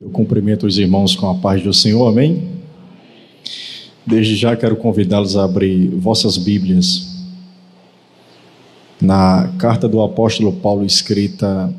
Eu 0.00 0.10
cumprimento 0.10 0.64
os 0.64 0.78
irmãos 0.78 1.16
com 1.16 1.28
a 1.28 1.34
paz 1.34 1.60
do 1.60 1.74
Senhor, 1.74 2.06
amém? 2.06 2.48
Desde 4.06 4.36
já 4.36 4.56
quero 4.56 4.76
convidá-los 4.76 5.36
a 5.36 5.42
abrir 5.42 5.88
vossas 5.88 6.38
Bíblias 6.38 7.26
na 9.02 9.52
carta 9.58 9.88
do 9.88 10.00
apóstolo 10.00 10.52
Paulo 10.52 10.84
escrita 10.84 11.74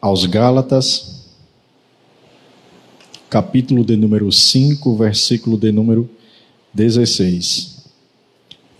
aos 0.00 0.24
Gálatas, 0.24 1.26
capítulo 3.28 3.84
de 3.84 3.98
número 3.98 4.32
5, 4.32 4.96
versículo 4.96 5.58
de 5.58 5.70
número 5.70 6.08
16. 6.72 7.86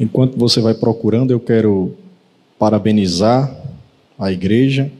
Enquanto 0.00 0.38
você 0.38 0.62
vai 0.62 0.72
procurando, 0.72 1.30
eu 1.30 1.40
quero 1.40 1.94
parabenizar 2.58 3.54
a 4.18 4.32
igreja 4.32 4.90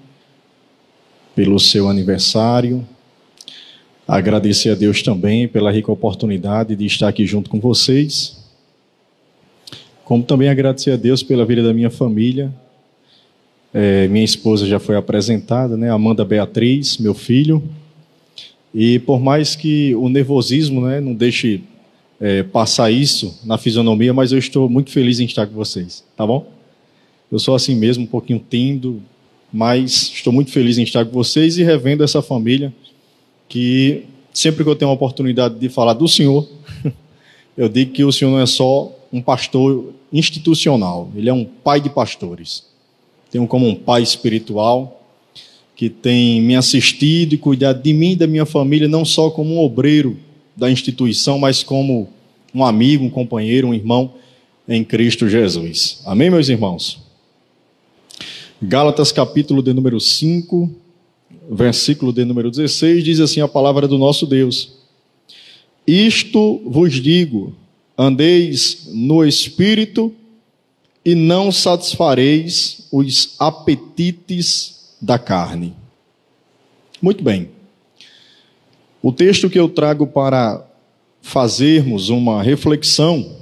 pelo 1.34 1.58
seu 1.58 1.88
aniversário 1.88 2.86
Agradecer 4.08 4.70
a 4.70 4.74
Deus 4.76 5.02
também 5.02 5.48
pela 5.48 5.72
rica 5.72 5.90
oportunidade 5.90 6.76
de 6.76 6.86
estar 6.86 7.08
aqui 7.08 7.26
junto 7.26 7.50
com 7.50 7.58
vocês. 7.58 8.36
Como 10.04 10.22
também 10.22 10.48
agradecer 10.48 10.92
a 10.92 10.96
Deus 10.96 11.24
pela 11.24 11.44
vida 11.44 11.60
da 11.60 11.74
minha 11.74 11.90
família. 11.90 12.54
É, 13.74 14.06
minha 14.06 14.24
esposa 14.24 14.64
já 14.64 14.78
foi 14.78 14.94
apresentada, 14.94 15.76
né? 15.76 15.90
Amanda 15.90 16.24
Beatriz, 16.24 16.98
meu 16.98 17.14
filho. 17.14 17.60
E 18.72 19.00
por 19.00 19.20
mais 19.20 19.56
que 19.56 19.92
o 19.96 20.08
nervosismo 20.08 20.82
né, 20.82 21.00
não 21.00 21.12
deixe 21.12 21.64
é, 22.20 22.44
passar 22.44 22.92
isso 22.92 23.40
na 23.44 23.58
fisionomia, 23.58 24.14
mas 24.14 24.30
eu 24.30 24.38
estou 24.38 24.68
muito 24.68 24.90
feliz 24.92 25.18
em 25.18 25.24
estar 25.24 25.48
com 25.48 25.54
vocês, 25.54 26.04
tá 26.16 26.24
bom? 26.24 26.46
Eu 27.30 27.40
sou 27.40 27.56
assim 27.56 27.74
mesmo, 27.74 28.04
um 28.04 28.06
pouquinho 28.06 28.40
tímido, 28.48 29.02
mas 29.52 30.12
estou 30.14 30.32
muito 30.32 30.52
feliz 30.52 30.78
em 30.78 30.84
estar 30.84 31.04
com 31.04 31.10
vocês 31.10 31.58
e 31.58 31.64
revendo 31.64 32.04
essa 32.04 32.22
família 32.22 32.72
que 33.48 34.04
sempre 34.32 34.64
que 34.64 34.70
eu 34.70 34.76
tenho 34.76 34.90
a 34.90 34.94
oportunidade 34.94 35.58
de 35.58 35.68
falar 35.68 35.94
do 35.94 36.06
Senhor, 36.06 36.48
eu 37.56 37.68
digo 37.68 37.92
que 37.92 38.04
o 38.04 38.12
Senhor 38.12 38.30
não 38.30 38.40
é 38.40 38.46
só 38.46 38.92
um 39.12 39.22
pastor 39.22 39.92
institucional, 40.12 41.10
ele 41.14 41.28
é 41.28 41.32
um 41.32 41.44
pai 41.44 41.80
de 41.80 41.90
pastores. 41.90 42.64
Tenho 43.30 43.46
como 43.46 43.66
um 43.66 43.74
pai 43.74 44.02
espiritual 44.02 45.02
que 45.74 45.90
tem 45.90 46.40
me 46.40 46.56
assistido 46.56 47.34
e 47.34 47.38
cuidado 47.38 47.82
de 47.82 47.92
mim 47.92 48.12
e 48.12 48.16
da 48.16 48.26
minha 48.26 48.46
família, 48.46 48.88
não 48.88 49.04
só 49.04 49.30
como 49.30 49.54
um 49.54 49.58
obreiro 49.58 50.16
da 50.56 50.70
instituição, 50.70 51.38
mas 51.38 51.62
como 51.62 52.08
um 52.54 52.64
amigo, 52.64 53.04
um 53.04 53.10
companheiro, 53.10 53.68
um 53.68 53.74
irmão 53.74 54.14
em 54.66 54.82
Cristo 54.82 55.28
Jesus. 55.28 56.00
Amém, 56.06 56.30
meus 56.30 56.48
irmãos? 56.48 56.98
Gálatas 58.60 59.12
capítulo 59.12 59.62
de 59.62 59.74
número 59.74 60.00
5, 60.00 60.70
versículo 61.50 62.12
de 62.12 62.24
número 62.24 62.50
16, 62.50 63.04
diz 63.04 63.20
assim 63.20 63.40
a 63.40 63.48
palavra 63.48 63.86
do 63.86 63.98
nosso 63.98 64.26
Deus: 64.26 64.72
Isto 65.86 66.62
vos 66.64 66.94
digo, 66.94 67.54
andeis 67.96 68.88
no 68.92 69.24
espírito 69.24 70.12
e 71.04 71.14
não 71.14 71.52
satisfareis 71.52 72.88
os 72.90 73.36
apetites 73.38 74.96
da 75.00 75.18
carne. 75.18 75.74
Muito 77.00 77.22
bem. 77.22 77.50
O 79.02 79.12
texto 79.12 79.48
que 79.48 79.58
eu 79.58 79.68
trago 79.68 80.06
para 80.06 80.66
fazermos 81.22 82.08
uma 82.08 82.42
reflexão, 82.42 83.36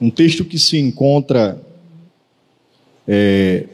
um 0.00 0.10
texto 0.10 0.44
que 0.44 0.58
se 0.58 0.78
encontra 0.78 1.62
é, 3.08 3.66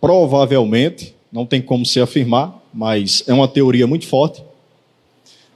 provavelmente 0.00 1.13
não 1.34 1.44
tem 1.44 1.60
como 1.60 1.84
se 1.84 2.00
afirmar, 2.00 2.62
mas 2.72 3.24
é 3.26 3.34
uma 3.34 3.48
teoria 3.48 3.88
muito 3.88 4.06
forte. 4.06 4.40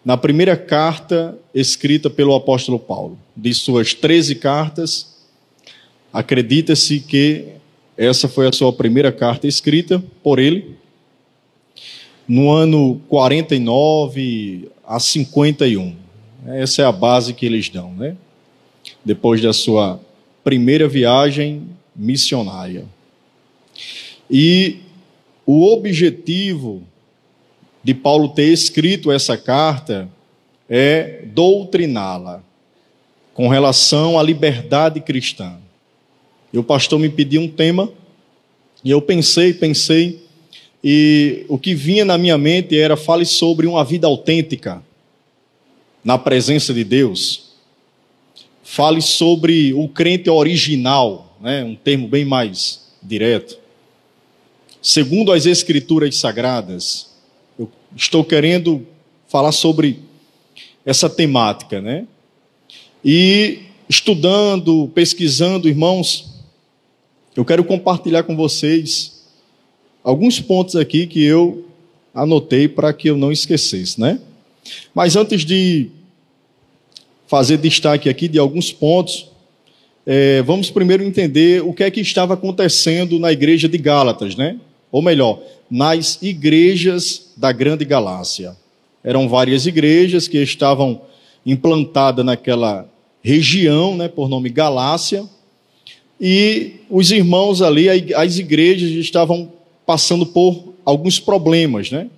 Na 0.04 0.16
primeira 0.16 0.56
carta 0.56 1.38
escrita 1.54 2.10
pelo 2.10 2.34
apóstolo 2.34 2.80
Paulo, 2.80 3.16
de 3.36 3.54
suas 3.54 3.94
13 3.94 4.34
cartas, 4.34 5.14
acredita-se 6.12 6.98
que 6.98 7.44
essa 7.96 8.26
foi 8.28 8.48
a 8.48 8.52
sua 8.52 8.72
primeira 8.72 9.12
carta 9.12 9.46
escrita 9.46 10.02
por 10.20 10.40
ele, 10.40 10.76
no 12.26 12.50
ano 12.50 13.00
49 13.08 14.70
a 14.84 14.98
51. 14.98 15.94
Essa 16.48 16.82
é 16.82 16.84
a 16.86 16.92
base 16.92 17.32
que 17.32 17.46
eles 17.46 17.68
dão, 17.68 17.92
né? 17.92 18.16
Depois 19.04 19.40
da 19.40 19.52
sua 19.52 20.00
primeira 20.42 20.88
viagem 20.88 21.68
missionária. 21.94 22.84
E 24.28 24.87
o 25.50 25.64
objetivo 25.72 26.82
de 27.82 27.94
Paulo 27.94 28.28
ter 28.28 28.52
escrito 28.52 29.10
essa 29.10 29.34
carta 29.34 30.06
é 30.68 31.22
doutriná-la 31.24 32.44
com 33.32 33.48
relação 33.48 34.18
à 34.18 34.22
liberdade 34.22 35.00
cristã. 35.00 35.56
E 36.52 36.58
o 36.58 36.62
pastor 36.62 36.98
me 36.98 37.08
pediu 37.08 37.40
um 37.40 37.48
tema, 37.48 37.90
e 38.84 38.90
eu 38.90 39.00
pensei, 39.00 39.54
pensei, 39.54 40.22
e 40.84 41.46
o 41.48 41.58
que 41.58 41.74
vinha 41.74 42.04
na 42.04 42.18
minha 42.18 42.36
mente 42.36 42.78
era: 42.78 42.94
fale 42.94 43.24
sobre 43.24 43.66
uma 43.66 43.82
vida 43.82 44.06
autêntica 44.06 44.82
na 46.04 46.18
presença 46.18 46.74
de 46.74 46.84
Deus. 46.84 47.54
Fale 48.62 49.00
sobre 49.00 49.72
o 49.72 49.88
crente 49.88 50.28
original, 50.28 51.38
né? 51.40 51.64
um 51.64 51.74
termo 51.74 52.06
bem 52.06 52.26
mais 52.26 52.86
direto 53.02 53.67
segundo 54.80 55.32
as 55.32 55.46
Escrituras 55.46 56.16
Sagradas. 56.16 57.08
Eu 57.58 57.70
estou 57.96 58.24
querendo 58.24 58.86
falar 59.28 59.52
sobre 59.52 60.00
essa 60.84 61.08
temática, 61.08 61.80
né? 61.80 62.06
E 63.04 63.60
estudando, 63.88 64.90
pesquisando, 64.94 65.68
irmãos, 65.68 66.34
eu 67.36 67.44
quero 67.44 67.64
compartilhar 67.64 68.22
com 68.22 68.36
vocês 68.36 69.24
alguns 70.02 70.40
pontos 70.40 70.76
aqui 70.76 71.06
que 71.06 71.22
eu 71.22 71.66
anotei 72.14 72.68
para 72.68 72.92
que 72.92 73.08
eu 73.08 73.16
não 73.16 73.30
esquecesse, 73.30 74.00
né? 74.00 74.20
Mas 74.94 75.16
antes 75.16 75.44
de 75.44 75.90
fazer 77.26 77.58
destaque 77.58 78.08
aqui 78.08 78.26
de 78.26 78.38
alguns 78.38 78.72
pontos, 78.72 79.28
é, 80.06 80.42
vamos 80.42 80.70
primeiro 80.70 81.02
entender 81.02 81.62
o 81.62 81.74
que 81.74 81.84
é 81.84 81.90
que 81.90 82.00
estava 82.00 82.34
acontecendo 82.34 83.18
na 83.18 83.30
igreja 83.30 83.68
de 83.68 83.76
Gálatas, 83.76 84.34
né? 84.34 84.58
Ou 84.90 85.02
melhor, 85.02 85.40
nas 85.70 86.20
igrejas 86.22 87.32
da 87.36 87.52
Grande 87.52 87.84
Galácia. 87.84 88.56
Eram 89.04 89.28
várias 89.28 89.66
igrejas 89.66 90.26
que 90.26 90.38
estavam 90.38 91.02
implantadas 91.44 92.24
naquela 92.24 92.88
região, 93.22 93.96
né, 93.96 94.08
por 94.08 94.28
nome 94.28 94.48
Galácia, 94.48 95.24
e 96.20 96.76
os 96.90 97.10
irmãos 97.10 97.62
ali, 97.62 97.88
as 98.14 98.38
igrejas 98.38 98.90
estavam 98.90 99.52
passando 99.86 100.26
por 100.26 100.74
alguns 100.84 101.20
problemas, 101.20 101.90
né? 101.90 102.08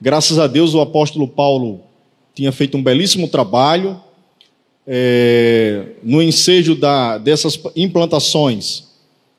Graças 0.00 0.38
a 0.38 0.46
Deus 0.46 0.74
o 0.74 0.80
apóstolo 0.80 1.28
Paulo 1.28 1.80
tinha 2.34 2.50
feito 2.50 2.76
um 2.76 2.82
belíssimo 2.82 3.28
trabalho 3.28 4.00
é, 4.86 5.84
no 6.02 6.22
ensejo 6.22 6.74
da, 6.74 7.18
dessas 7.18 7.60
implantações 7.76 8.89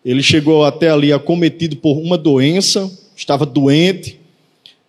ele 0.03 0.23
chegou 0.23 0.66
até 0.66 0.89
ali 0.89 1.13
acometido 1.13 1.75
por 1.75 1.97
uma 1.97 2.17
doença, 2.17 2.91
estava 3.16 3.45
doente, 3.45 4.19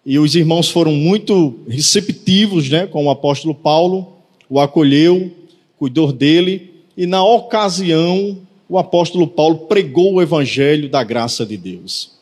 e 0.04 0.18
os 0.18 0.34
irmãos 0.34 0.68
foram 0.68 0.92
muito 0.92 1.60
receptivos 1.68 2.68
né, 2.68 2.86
com 2.86 3.06
o 3.06 3.10
apóstolo 3.10 3.54
Paulo, 3.54 4.14
o 4.48 4.58
acolheu, 4.58 5.30
cuidou 5.78 6.12
dele, 6.12 6.70
e 6.96 7.06
na 7.06 7.24
ocasião 7.24 8.38
o 8.68 8.78
apóstolo 8.78 9.26
Paulo 9.26 9.66
pregou 9.66 10.14
o 10.14 10.22
evangelho 10.22 10.88
da 10.88 11.04
graça 11.04 11.44
de 11.44 11.56
Deus. 11.56 12.12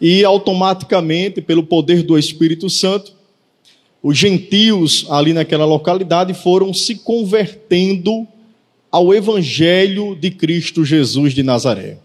E 0.00 0.24
automaticamente, 0.24 1.40
pelo 1.40 1.62
poder 1.62 2.02
do 2.02 2.18
Espírito 2.18 2.68
Santo, 2.68 3.12
os 4.02 4.18
gentios 4.18 5.06
ali 5.08 5.32
naquela 5.32 5.64
localidade 5.64 6.34
foram 6.34 6.74
se 6.74 6.96
convertendo 6.96 8.26
ao 8.90 9.14
evangelho 9.14 10.16
de 10.16 10.30
Cristo 10.30 10.84
Jesus 10.84 11.32
de 11.32 11.42
Nazaré. 11.42 11.98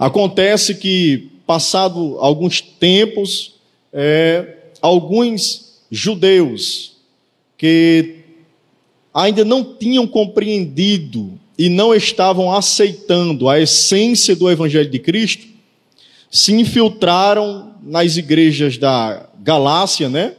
Acontece 0.00 0.76
que, 0.76 1.28
passado 1.46 2.16
alguns 2.20 2.62
tempos, 2.62 3.56
é, 3.92 4.56
alguns 4.80 5.82
judeus 5.90 6.92
que 7.58 8.20
ainda 9.12 9.44
não 9.44 9.62
tinham 9.62 10.06
compreendido 10.06 11.38
e 11.58 11.68
não 11.68 11.94
estavam 11.94 12.50
aceitando 12.50 13.46
a 13.46 13.60
essência 13.60 14.34
do 14.34 14.50
Evangelho 14.50 14.88
de 14.88 14.98
Cristo, 14.98 15.46
se 16.30 16.54
infiltraram 16.54 17.74
nas 17.82 18.16
igrejas 18.16 18.78
da 18.78 19.28
Galácia, 19.40 20.08
né? 20.08 20.34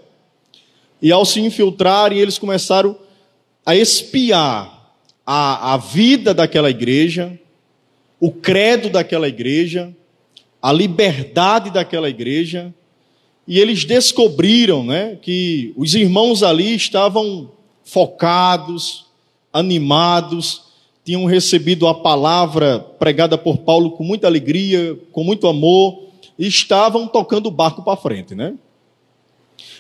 E 0.99 1.11
ao 1.11 1.23
se 1.23 1.39
infiltrarem, 1.39 2.17
eles 2.17 2.39
começaram 2.39 2.97
a 3.63 3.75
espiar 3.75 4.95
a, 5.23 5.75
a 5.75 5.77
vida 5.77 6.33
daquela 6.33 6.71
igreja, 6.71 7.39
o 8.21 8.31
credo 8.31 8.87
daquela 8.87 9.27
igreja, 9.27 9.91
a 10.61 10.71
liberdade 10.71 11.71
daquela 11.71 12.07
igreja, 12.07 12.71
e 13.47 13.59
eles 13.59 13.83
descobriram 13.83 14.85
né, 14.85 15.17
que 15.19 15.73
os 15.75 15.95
irmãos 15.95 16.43
ali 16.43 16.75
estavam 16.75 17.49
focados, 17.83 19.07
animados, 19.51 20.61
tinham 21.03 21.25
recebido 21.25 21.87
a 21.87 21.95
palavra 21.95 22.79
pregada 22.79 23.39
por 23.39 23.57
Paulo 23.57 23.91
com 23.91 24.03
muita 24.03 24.27
alegria, 24.27 24.95
com 25.11 25.23
muito 25.23 25.47
amor, 25.47 26.03
e 26.37 26.45
estavam 26.45 27.07
tocando 27.07 27.47
o 27.47 27.51
barco 27.51 27.81
para 27.81 27.97
frente, 27.97 28.35
né? 28.35 28.53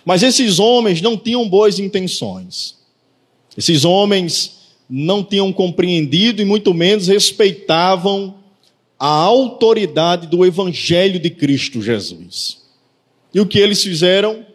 Mas 0.03 0.23
esses 0.23 0.57
homens 0.57 0.99
não 0.99 1.15
tinham 1.15 1.47
boas 1.47 1.77
intenções. 1.77 2.75
Esses 3.55 3.85
homens 3.85 4.60
não 4.93 5.23
tinham 5.23 5.53
compreendido 5.53 6.41
e 6.41 6.45
muito 6.45 6.73
menos 6.73 7.07
respeitavam 7.07 8.35
a 8.99 9.07
autoridade 9.07 10.27
do 10.27 10.45
evangelho 10.45 11.19
de 11.19 11.29
Cristo 11.29 11.81
Jesus. 11.81 12.57
E 13.33 13.39
o 13.39 13.45
que 13.45 13.57
eles 13.57 13.81
fizeram? 13.81 14.45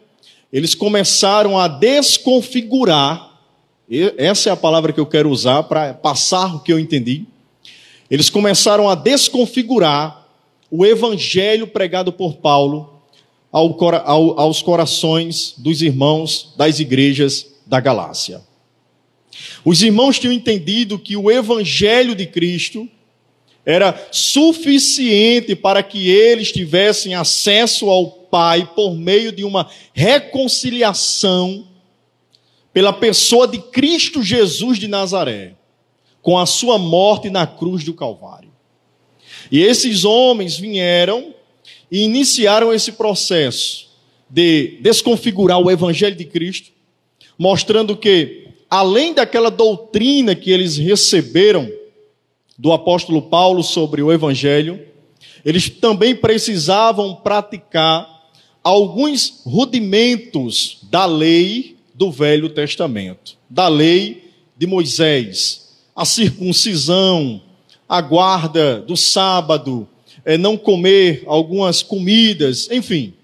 Eles 0.52 0.74
começaram 0.74 1.58
a 1.58 1.66
desconfigurar 1.66 3.26
essa 4.18 4.50
é 4.50 4.52
a 4.52 4.56
palavra 4.56 4.92
que 4.92 4.98
eu 4.98 5.06
quero 5.06 5.30
usar 5.30 5.62
para 5.62 5.94
passar 5.94 6.56
o 6.56 6.60
que 6.60 6.72
eu 6.72 6.78
entendi. 6.78 7.24
Eles 8.10 8.28
começaram 8.28 8.88
a 8.88 8.96
desconfigurar 8.96 10.26
o 10.70 10.84
evangelho 10.84 11.68
pregado 11.68 12.12
por 12.12 12.34
Paulo 12.34 13.00
ao, 13.52 13.76
ao, 14.04 14.40
aos 14.40 14.60
corações 14.60 15.54
dos 15.56 15.82
irmãos 15.82 16.52
das 16.56 16.80
igrejas 16.80 17.46
da 17.64 17.78
Galácia. 17.78 18.40
Os 19.64 19.82
irmãos 19.82 20.18
tinham 20.18 20.32
entendido 20.32 20.98
que 20.98 21.16
o 21.16 21.30
evangelho 21.30 22.14
de 22.14 22.26
Cristo 22.26 22.88
era 23.64 24.08
suficiente 24.12 25.56
para 25.56 25.82
que 25.82 26.08
eles 26.08 26.52
tivessem 26.52 27.14
acesso 27.14 27.90
ao 27.90 28.06
Pai 28.06 28.70
por 28.74 28.94
meio 28.94 29.32
de 29.32 29.44
uma 29.44 29.68
reconciliação 29.92 31.66
pela 32.72 32.92
pessoa 32.92 33.48
de 33.48 33.58
Cristo 33.58 34.22
Jesus 34.22 34.78
de 34.78 34.86
Nazaré, 34.86 35.54
com 36.20 36.38
a 36.38 36.44
sua 36.44 36.78
morte 36.78 37.30
na 37.30 37.46
cruz 37.46 37.82
do 37.82 37.94
Calvário. 37.94 38.50
E 39.50 39.60
esses 39.62 40.04
homens 40.04 40.58
vieram 40.58 41.34
e 41.90 42.00
iniciaram 42.02 42.72
esse 42.74 42.92
processo 42.92 43.88
de 44.28 44.78
desconfigurar 44.80 45.58
o 45.58 45.70
Evangelho 45.70 46.16
de 46.16 46.24
Cristo, 46.24 46.70
mostrando 47.38 47.96
que, 47.96 48.45
além 48.70 49.14
daquela 49.14 49.50
doutrina 49.50 50.34
que 50.34 50.50
eles 50.50 50.76
receberam 50.76 51.70
do 52.58 52.72
apóstolo 52.72 53.22
Paulo 53.22 53.62
sobre 53.62 54.02
o 54.02 54.12
Evangelho, 54.12 54.80
eles 55.44 55.68
também 55.68 56.14
precisavam 56.14 57.14
praticar 57.14 58.08
alguns 58.62 59.42
rudimentos 59.44 60.78
da 60.90 61.06
lei 61.06 61.76
do 61.94 62.10
Velho 62.10 62.48
Testamento, 62.48 63.36
da 63.48 63.68
lei 63.68 64.30
de 64.56 64.66
Moisés, 64.66 65.76
a 65.94 66.04
circuncisão, 66.04 67.40
a 67.88 68.00
guarda 68.00 68.80
do 68.80 68.96
sábado, 68.96 69.88
é, 70.24 70.36
não 70.36 70.56
comer 70.56 71.22
algumas 71.26 71.82
comidas, 71.82 72.68
enfim. 72.70 73.14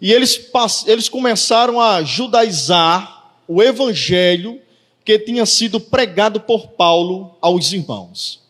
E 0.00 0.12
eles, 0.12 0.50
eles 0.86 1.08
começaram 1.08 1.80
a 1.80 2.02
judaizar 2.02 3.36
o 3.46 3.62
evangelho 3.62 4.60
que 5.04 5.18
tinha 5.18 5.44
sido 5.46 5.80
pregado 5.80 6.40
por 6.40 6.68
Paulo 6.68 7.34
aos 7.40 7.72
irmãos. 7.72 8.40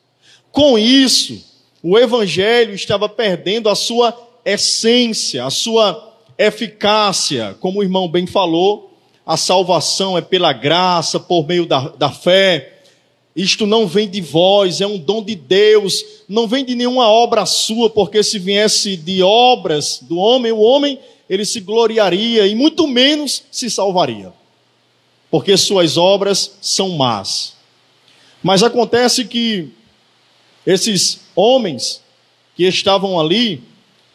Com 0.50 0.78
isso, 0.78 1.42
o 1.82 1.98
evangelho 1.98 2.74
estava 2.74 3.08
perdendo 3.08 3.68
a 3.68 3.74
sua 3.74 4.16
essência, 4.44 5.44
a 5.44 5.50
sua 5.50 6.12
eficácia, 6.36 7.56
como 7.60 7.80
o 7.80 7.82
irmão 7.82 8.08
bem 8.08 8.26
falou, 8.26 8.92
a 9.24 9.36
salvação 9.36 10.18
é 10.18 10.20
pela 10.20 10.52
graça, 10.52 11.18
por 11.18 11.46
meio 11.46 11.64
da, 11.64 11.88
da 11.88 12.10
fé. 12.10 12.80
Isto 13.34 13.66
não 13.66 13.86
vem 13.86 14.08
de 14.08 14.20
vós, 14.20 14.80
é 14.80 14.86
um 14.86 14.98
dom 14.98 15.22
de 15.22 15.34
Deus, 15.34 16.04
não 16.28 16.46
vem 16.46 16.64
de 16.64 16.74
nenhuma 16.74 17.08
obra 17.08 17.46
sua, 17.46 17.88
porque 17.88 18.22
se 18.22 18.38
viesse 18.38 18.96
de 18.96 19.22
obras 19.22 20.00
do 20.02 20.18
homem, 20.18 20.52
o 20.52 20.60
homem 20.60 20.98
ele 21.30 21.44
se 21.44 21.60
gloriaria 21.60 22.46
e 22.46 22.54
muito 22.54 22.86
menos 22.86 23.42
se 23.50 23.70
salvaria, 23.70 24.32
porque 25.32 25.56
suas 25.56 25.96
obras 25.96 26.58
são 26.60 26.90
más. 26.90 27.54
Mas 28.42 28.62
acontece 28.62 29.24
que 29.24 29.70
esses 30.66 31.20
homens 31.34 32.02
que 32.54 32.64
estavam 32.64 33.18
ali 33.18 33.62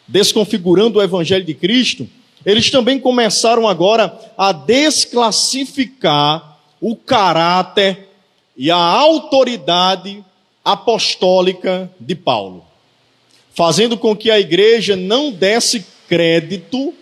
desconfigurando 0.06 1.00
o 1.00 1.02
evangelho 1.02 1.44
de 1.44 1.54
Cristo, 1.54 2.08
eles 2.46 2.70
também 2.70 3.00
começaram 3.00 3.66
agora 3.66 4.16
a 4.38 4.52
desclassificar 4.52 6.56
o 6.80 6.94
caráter 6.94 8.10
e 8.56 8.70
a 8.70 8.76
autoridade 8.76 10.24
apostólica 10.64 11.90
de 11.98 12.14
Paulo, 12.14 12.64
fazendo 13.52 13.98
com 13.98 14.14
que 14.14 14.30
a 14.30 14.38
igreja 14.38 14.94
não 14.94 15.32
desse 15.32 15.84
crédito 16.08 16.94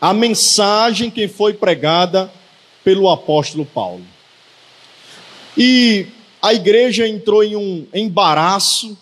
à 0.00 0.14
mensagem 0.14 1.10
que 1.10 1.28
foi 1.28 1.52
pregada 1.52 2.32
pelo 2.84 3.08
apóstolo 3.08 3.64
Paulo. 3.64 4.04
E 5.56 6.06
a 6.40 6.54
igreja 6.54 7.06
entrou 7.06 7.42
em 7.44 7.56
um 7.56 7.86
embaraço, 7.92 8.96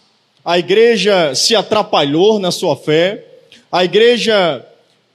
a 0.45 0.59
igreja 0.59 1.35
se 1.35 1.55
atrapalhou 1.55 2.39
na 2.39 2.51
sua 2.51 2.75
fé, 2.75 3.25
a 3.71 3.85
igreja 3.85 4.65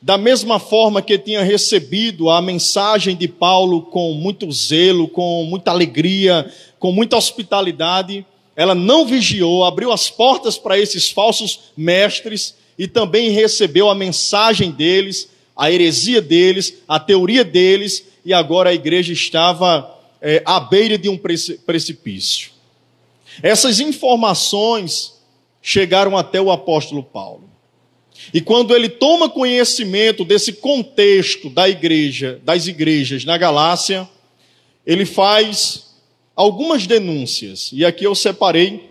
da 0.02 0.18
mesma 0.18 0.60
forma 0.60 1.02
que 1.02 1.18
tinha 1.18 1.42
recebido 1.44 2.30
a 2.30 2.42
mensagem 2.42 3.16
de 3.16 3.28
Paulo 3.28 3.82
com 3.84 4.14
muito 4.14 4.52
zelo, 4.52 5.08
com 5.08 5.46
muita 5.46 5.72
alegria, 5.72 6.52
com 6.78 6.92
muita 6.92 7.16
hospitalidade, 7.16 8.26
ela 8.56 8.76
não 8.76 9.06
vigiou, 9.06 9.64
abriu 9.64 9.92
as 9.92 10.10
portas 10.10 10.58
para 10.58 10.78
esses 10.78 11.10
falsos 11.10 11.72
mestres 11.76 12.56
e 12.78 12.88
também 12.88 13.30
recebeu 13.30 13.90
a 13.90 13.96
mensagem 13.96 14.72
deles, 14.72 15.30
a 15.56 15.72
heresia 15.72 16.22
deles, 16.22 16.76
a 16.88 17.00
teoria 17.00 17.44
deles, 17.44 18.04
e 18.26 18.34
agora 18.34 18.70
a 18.70 18.74
igreja 18.74 19.12
estava 19.12 20.00
é, 20.22 20.42
à 20.46 20.60
beira 20.60 20.98
de 20.98 21.10
um 21.10 21.18
precipício. 21.18 22.52
Essas 23.42 23.80
informações 23.80 25.14
chegaram 25.62 26.18
até 26.18 26.42
o 26.42 26.52
apóstolo 26.52 27.04
Paulo. 27.04 27.50
E 28.34 28.40
quando 28.40 28.76
ele 28.76 28.88
toma 28.90 29.30
conhecimento 29.30 30.24
desse 30.24 30.54
contexto 30.54 31.50
da 31.50 31.68
igreja, 31.68 32.40
das 32.44 32.68
igrejas 32.68 33.26
na 33.26 33.38
Galácia, 33.38 34.08
ele 34.86 35.06
faz 35.06 35.96
algumas 36.36 36.88
denúncias. 36.88 37.72
E 37.74 37.84
aqui 37.84 38.06
eu 38.06 38.16
separei 38.16 38.90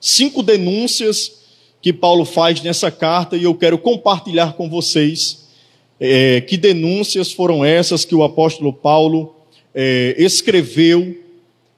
cinco 0.00 0.42
denúncias 0.42 1.40
que 1.82 1.92
Paulo 1.92 2.24
faz 2.24 2.60
nessa 2.62 2.90
carta 2.90 3.36
e 3.36 3.44
eu 3.44 3.54
quero 3.54 3.78
compartilhar 3.78 4.52
com 4.52 4.68
vocês 4.68 5.48
é, 6.00 6.40
que 6.40 6.56
denúncias 6.56 7.30
foram 7.30 7.64
essas 7.64 8.04
que 8.04 8.14
o 8.14 8.24
apóstolo 8.24 8.72
Paulo 8.72 9.36
é, 9.74 10.14
escreveu 10.18 11.16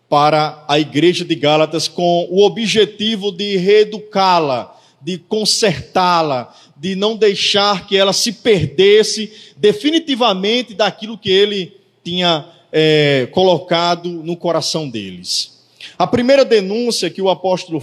para 0.09 0.65
a 0.69 0.79
igreja 0.79 1.25
de 1.25 1.35
Gálatas 1.35 1.89
com 1.89 2.29
o 2.31 2.45
objetivo 2.45 3.33
de 3.33 3.57
reeducá-la 3.57 4.79
de 5.03 5.19
consertá-la, 5.19 6.55
de 6.77 6.95
não 6.95 7.17
deixar 7.17 7.87
que 7.87 7.97
ela 7.97 8.13
se 8.13 8.33
perdesse 8.33 9.33
definitivamente 9.57 10.75
daquilo 10.75 11.19
que 11.19 11.31
ele 11.31 11.77
tinha 12.05 12.47
é, 12.71 13.29
colocado 13.33 14.09
no 14.09 14.37
coração 14.37 14.89
deles. 14.89 15.61
A 15.99 16.07
primeira 16.07 16.45
denúncia 16.45 17.11
que 17.11 17.21
o 17.21 17.29
apóstolo 17.29 17.83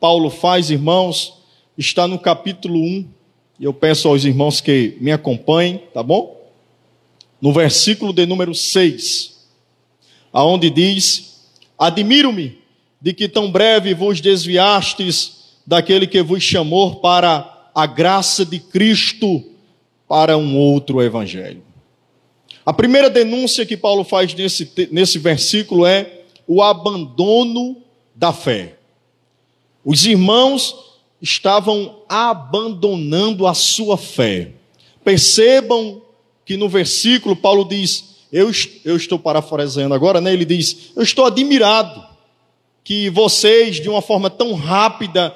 Paulo 0.00 0.30
faz, 0.30 0.70
irmãos, 0.70 1.34
está 1.76 2.08
no 2.08 2.18
capítulo 2.18 2.78
1. 2.78 3.08
E 3.58 3.64
eu 3.64 3.72
peço 3.72 4.08
aos 4.08 4.24
irmãos 4.24 4.60
que 4.60 4.96
me 5.00 5.12
acompanhem, 5.12 5.82
tá 5.92 6.02
bom? 6.02 6.40
No 7.40 7.52
versículo 7.52 8.12
de 8.12 8.26
número 8.26 8.54
6, 8.54 9.46
aonde 10.32 10.70
diz: 10.70 11.46
Admiro-me 11.78 12.58
de 13.00 13.12
que 13.12 13.28
tão 13.28 13.50
breve 13.50 13.94
vos 13.94 14.20
desviastes 14.20 15.56
daquele 15.66 16.06
que 16.06 16.22
vos 16.22 16.42
chamou 16.42 16.96
para 16.96 17.70
a 17.74 17.86
graça 17.86 18.44
de 18.44 18.58
Cristo 18.58 19.44
para 20.08 20.36
um 20.36 20.56
outro 20.56 21.02
evangelho. 21.02 21.62
A 22.64 22.72
primeira 22.72 23.10
denúncia 23.10 23.66
que 23.66 23.76
Paulo 23.76 24.04
faz 24.04 24.32
nesse, 24.34 24.70
nesse 24.90 25.18
versículo 25.18 25.84
é 25.84 26.22
o 26.46 26.62
abandono 26.62 27.76
da 28.14 28.32
fé. 28.32 28.78
Os 29.84 30.06
irmãos 30.06 30.74
estavam 31.20 32.03
abandonando 32.14 33.46
a 33.46 33.54
sua 33.54 33.96
fé. 33.96 34.52
Percebam 35.02 36.02
que 36.44 36.56
no 36.56 36.68
versículo 36.68 37.34
Paulo 37.34 37.64
diz, 37.64 38.14
eu, 38.32 38.50
eu 38.84 38.96
estou 38.96 39.18
parafraseando 39.18 39.94
agora, 39.94 40.20
né? 40.20 40.32
Ele 40.32 40.44
diz: 40.44 40.90
Eu 40.96 41.02
estou 41.02 41.24
admirado 41.24 42.04
que 42.82 43.08
vocês, 43.08 43.76
de 43.76 43.88
uma 43.88 44.02
forma 44.02 44.28
tão 44.28 44.54
rápida, 44.54 45.34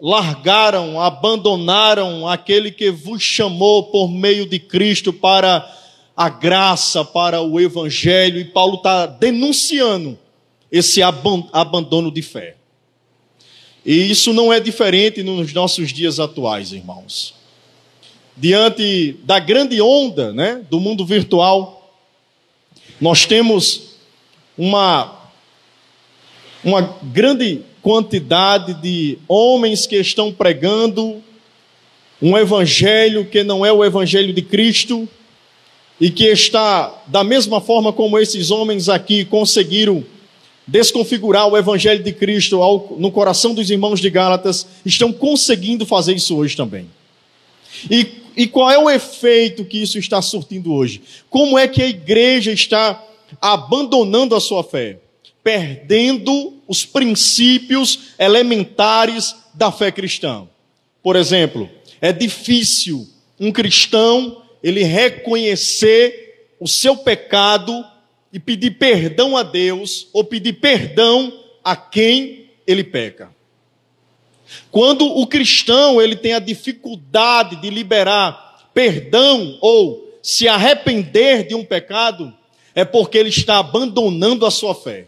largaram, 0.00 1.00
abandonaram 1.00 2.26
aquele 2.26 2.70
que 2.70 2.90
vos 2.90 3.22
chamou 3.22 3.84
por 3.84 4.08
meio 4.08 4.46
de 4.46 4.58
Cristo 4.58 5.12
para 5.12 5.70
a 6.16 6.28
graça, 6.28 7.04
para 7.04 7.42
o 7.42 7.60
Evangelho, 7.60 8.40
e 8.40 8.44
Paulo 8.44 8.76
está 8.76 9.06
denunciando 9.06 10.18
esse 10.70 11.02
abandono 11.02 12.10
de 12.10 12.22
fé. 12.22 12.56
E 13.84 14.10
isso 14.10 14.32
não 14.32 14.52
é 14.52 14.60
diferente 14.60 15.22
nos 15.22 15.52
nossos 15.52 15.92
dias 15.92 16.20
atuais, 16.20 16.72
irmãos. 16.72 17.34
Diante 18.36 19.16
da 19.24 19.38
grande 19.38 19.80
onda 19.80 20.32
né, 20.32 20.62
do 20.70 20.80
mundo 20.80 21.04
virtual, 21.04 21.98
nós 23.00 23.26
temos 23.26 23.96
uma, 24.56 25.30
uma 26.62 26.98
grande 27.02 27.62
quantidade 27.82 28.74
de 28.74 29.18
homens 29.26 29.86
que 29.86 29.96
estão 29.96 30.32
pregando 30.32 31.22
um 32.20 32.36
evangelho 32.36 33.24
que 33.24 33.42
não 33.42 33.64
é 33.64 33.72
o 33.72 33.82
evangelho 33.82 34.32
de 34.32 34.42
Cristo 34.42 35.08
e 35.98 36.10
que 36.10 36.26
está, 36.26 37.02
da 37.06 37.24
mesma 37.24 37.60
forma 37.60 37.92
como 37.92 38.18
esses 38.18 38.50
homens 38.50 38.88
aqui 38.88 39.24
conseguiram 39.24 40.04
desconfigurar 40.70 41.48
o 41.48 41.58
evangelho 41.58 42.02
de 42.02 42.12
Cristo 42.12 42.58
no 42.96 43.10
coração 43.10 43.52
dos 43.52 43.68
irmãos 43.70 44.00
de 44.00 44.08
Gálatas, 44.08 44.66
estão 44.86 45.12
conseguindo 45.12 45.84
fazer 45.84 46.14
isso 46.14 46.36
hoje 46.36 46.56
também. 46.56 46.88
E, 47.90 48.06
e 48.36 48.46
qual 48.46 48.70
é 48.70 48.78
o 48.78 48.88
efeito 48.88 49.64
que 49.64 49.82
isso 49.82 49.98
está 49.98 50.22
surtindo 50.22 50.72
hoje? 50.72 51.02
Como 51.28 51.58
é 51.58 51.66
que 51.66 51.82
a 51.82 51.88
igreja 51.88 52.52
está 52.52 53.02
abandonando 53.40 54.36
a 54.36 54.40
sua 54.40 54.62
fé? 54.62 54.98
Perdendo 55.42 56.54
os 56.68 56.84
princípios 56.84 58.10
elementares 58.16 59.34
da 59.52 59.72
fé 59.72 59.90
cristã. 59.90 60.46
Por 61.02 61.16
exemplo, 61.16 61.68
é 62.00 62.12
difícil 62.12 63.08
um 63.40 63.50
cristão 63.50 64.40
ele 64.62 64.84
reconhecer 64.84 66.54
o 66.60 66.68
seu 66.68 66.96
pecado 66.96 67.84
e 68.32 68.38
pedir 68.38 68.72
perdão 68.72 69.36
a 69.36 69.42
Deus 69.42 70.08
ou 70.12 70.24
pedir 70.24 70.54
perdão 70.54 71.32
a 71.62 71.74
quem 71.76 72.50
ele 72.66 72.84
peca. 72.84 73.30
Quando 74.70 75.04
o 75.06 75.26
cristão 75.26 76.00
ele 76.00 76.16
tem 76.16 76.32
a 76.32 76.38
dificuldade 76.38 77.56
de 77.56 77.70
liberar 77.70 78.68
perdão 78.72 79.58
ou 79.60 80.18
se 80.22 80.48
arrepender 80.48 81.46
de 81.46 81.54
um 81.54 81.64
pecado, 81.64 82.32
é 82.74 82.84
porque 82.84 83.18
ele 83.18 83.30
está 83.30 83.58
abandonando 83.58 84.46
a 84.46 84.50
sua 84.50 84.74
fé. 84.74 85.06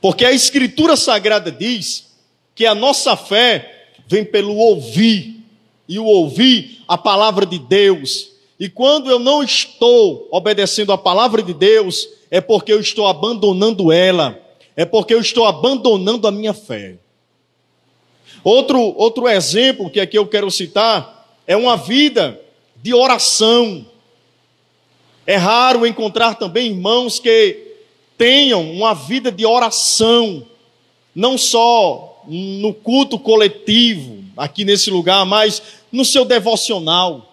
Porque 0.00 0.24
a 0.24 0.32
Escritura 0.32 0.96
Sagrada 0.96 1.50
diz 1.50 2.12
que 2.54 2.66
a 2.66 2.74
nossa 2.74 3.16
fé 3.16 3.86
vem 4.06 4.24
pelo 4.24 4.56
ouvir, 4.56 5.40
e 5.88 5.98
o 5.98 6.04
ouvir 6.04 6.82
a 6.88 6.96
palavra 6.96 7.44
de 7.46 7.58
Deus, 7.58 8.31
e 8.62 8.68
quando 8.68 9.10
eu 9.10 9.18
não 9.18 9.42
estou 9.42 10.28
obedecendo 10.30 10.92
a 10.92 10.96
palavra 10.96 11.42
de 11.42 11.52
Deus, 11.52 12.08
é 12.30 12.40
porque 12.40 12.72
eu 12.72 12.78
estou 12.78 13.08
abandonando 13.08 13.90
ela, 13.90 14.40
é 14.76 14.84
porque 14.84 15.12
eu 15.12 15.20
estou 15.20 15.46
abandonando 15.46 16.28
a 16.28 16.30
minha 16.30 16.54
fé. 16.54 16.94
Outro, 18.44 18.78
outro 18.96 19.26
exemplo 19.26 19.90
que 19.90 19.98
aqui 19.98 20.16
eu 20.16 20.28
quero 20.28 20.48
citar 20.48 21.40
é 21.44 21.56
uma 21.56 21.76
vida 21.76 22.40
de 22.76 22.94
oração. 22.94 23.84
É 25.26 25.34
raro 25.34 25.84
encontrar 25.84 26.36
também 26.36 26.68
irmãos 26.68 27.18
que 27.18 27.74
tenham 28.16 28.62
uma 28.70 28.94
vida 28.94 29.32
de 29.32 29.44
oração, 29.44 30.46
não 31.12 31.36
só 31.36 32.22
no 32.28 32.72
culto 32.72 33.18
coletivo, 33.18 34.22
aqui 34.36 34.64
nesse 34.64 34.88
lugar, 34.88 35.26
mas 35.26 35.60
no 35.90 36.04
seu 36.04 36.24
devocional 36.24 37.31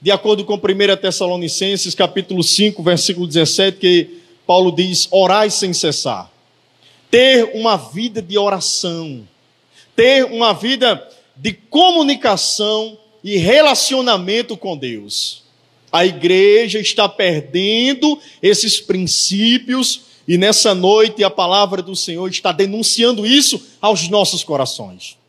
de 0.00 0.10
acordo 0.10 0.44
com 0.44 0.54
1 0.54 0.60
Tessalonicenses, 1.00 1.94
capítulo 1.94 2.42
5, 2.42 2.82
versículo 2.82 3.26
17, 3.26 3.78
que 3.78 4.20
Paulo 4.46 4.72
diz: 4.72 5.06
orai 5.10 5.50
sem 5.50 5.74
cessar. 5.74 6.30
Ter 7.10 7.50
uma 7.54 7.76
vida 7.76 8.22
de 8.22 8.38
oração, 8.38 9.28
ter 9.94 10.24
uma 10.24 10.54
vida 10.54 11.06
de 11.36 11.52
comunicação 11.52 12.96
e 13.22 13.36
relacionamento 13.36 14.56
com 14.56 14.76
Deus. 14.76 15.42
A 15.92 16.06
igreja 16.06 16.78
está 16.78 17.08
perdendo 17.08 18.18
esses 18.40 18.80
princípios 18.80 20.02
e 20.26 20.38
nessa 20.38 20.74
noite 20.74 21.24
a 21.24 21.28
palavra 21.28 21.82
do 21.82 21.96
Senhor 21.96 22.28
está 22.28 22.52
denunciando 22.52 23.26
isso 23.26 23.60
aos 23.80 24.08
nossos 24.08 24.44
corações. 24.44 25.19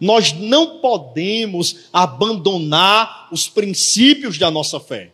Nós 0.00 0.32
não 0.32 0.78
podemos 0.78 1.88
abandonar 1.92 3.28
os 3.30 3.48
princípios 3.48 4.38
da 4.38 4.50
nossa 4.50 4.80
fé. 4.80 5.12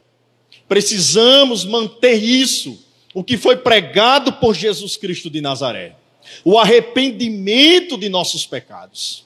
Precisamos 0.69 1.65
manter 1.65 2.23
isso, 2.23 2.79
o 3.13 3.25
que 3.25 3.37
foi 3.37 3.57
pregado 3.57 4.35
por 4.35 4.55
Jesus 4.55 4.97
Cristo 4.97 5.29
de 5.29 5.41
Nazaré. 5.41 5.97
O 6.45 6.59
arrependimento 6.59 7.97
de 7.97 8.09
nossos 8.09 8.47
pecados. 8.47 9.25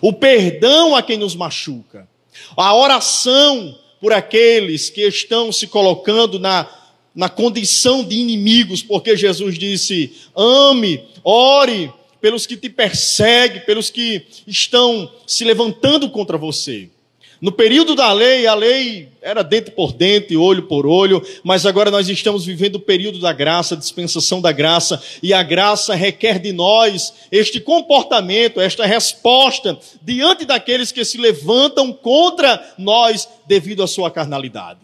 O 0.00 0.12
perdão 0.12 0.96
a 0.96 1.02
quem 1.02 1.16
nos 1.16 1.34
machuca. 1.34 2.08
A 2.56 2.74
oração 2.74 3.78
por 4.00 4.12
aqueles 4.12 4.90
que 4.90 5.02
estão 5.02 5.52
se 5.52 5.66
colocando 5.66 6.38
na, 6.38 6.68
na 7.14 7.28
condição 7.28 8.04
de 8.04 8.16
inimigos, 8.16 8.82
porque 8.82 9.16
Jesus 9.16 9.58
disse: 9.58 10.12
ame, 10.36 11.04
ore 11.24 11.92
pelos 12.20 12.46
que 12.46 12.56
te 12.56 12.68
perseguem, 12.68 13.62
pelos 13.62 13.90
que 13.90 14.26
estão 14.46 15.10
se 15.26 15.44
levantando 15.44 16.10
contra 16.10 16.36
você. 16.36 16.88
No 17.40 17.52
período 17.52 17.94
da 17.94 18.12
lei, 18.12 18.48
a 18.48 18.54
lei 18.54 19.10
era 19.22 19.44
dente 19.44 19.70
por 19.70 19.92
dente, 19.92 20.36
olho 20.36 20.64
por 20.64 20.84
olho, 20.84 21.24
mas 21.44 21.64
agora 21.64 21.88
nós 21.88 22.08
estamos 22.08 22.44
vivendo 22.44 22.76
o 22.76 22.80
período 22.80 23.20
da 23.20 23.32
graça, 23.32 23.76
a 23.76 23.78
dispensação 23.78 24.40
da 24.40 24.50
graça, 24.50 25.00
e 25.22 25.32
a 25.32 25.40
graça 25.44 25.94
requer 25.94 26.40
de 26.40 26.52
nós 26.52 27.14
este 27.30 27.60
comportamento, 27.60 28.60
esta 28.60 28.84
resposta 28.84 29.78
diante 30.02 30.44
daqueles 30.44 30.90
que 30.90 31.04
se 31.04 31.16
levantam 31.16 31.92
contra 31.92 32.74
nós 32.76 33.28
devido 33.46 33.84
à 33.84 33.86
sua 33.86 34.10
carnalidade. 34.10 34.80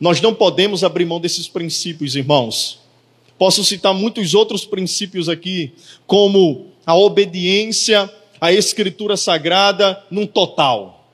Nós 0.00 0.20
não 0.20 0.34
podemos 0.34 0.82
abrir 0.82 1.04
mão 1.04 1.20
desses 1.20 1.46
princípios, 1.46 2.16
irmãos. 2.16 2.80
Posso 3.38 3.64
citar 3.64 3.92
muitos 3.92 4.34
outros 4.34 4.64
princípios 4.64 5.28
aqui, 5.28 5.72
como 6.06 6.72
a 6.86 6.94
obediência 6.96 8.10
à 8.40 8.52
Escritura 8.52 9.16
Sagrada 9.16 10.02
num 10.10 10.26
total. 10.26 11.10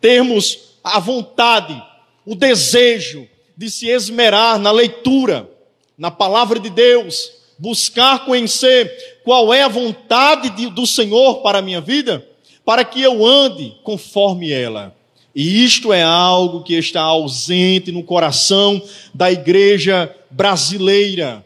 Termos 0.00 0.76
a 0.82 1.00
vontade, 1.00 1.80
o 2.24 2.34
desejo 2.34 3.26
de 3.56 3.70
se 3.70 3.88
esmerar 3.88 4.58
na 4.58 4.70
leitura, 4.70 5.50
na 5.98 6.10
palavra 6.10 6.58
de 6.58 6.70
Deus, 6.70 7.32
buscar 7.58 8.24
conhecer 8.24 9.20
qual 9.24 9.52
é 9.52 9.62
a 9.62 9.68
vontade 9.68 10.50
de, 10.50 10.70
do 10.70 10.86
Senhor 10.86 11.42
para 11.42 11.58
a 11.58 11.62
minha 11.62 11.80
vida, 11.80 12.26
para 12.64 12.84
que 12.84 13.02
eu 13.02 13.26
ande 13.26 13.76
conforme 13.82 14.50
ela. 14.50 14.96
E 15.34 15.64
isto 15.64 15.92
é 15.92 16.02
algo 16.02 16.62
que 16.62 16.74
está 16.74 17.02
ausente 17.02 17.92
no 17.92 18.02
coração 18.02 18.82
da 19.12 19.30
igreja 19.30 20.14
brasileira. 20.30 21.44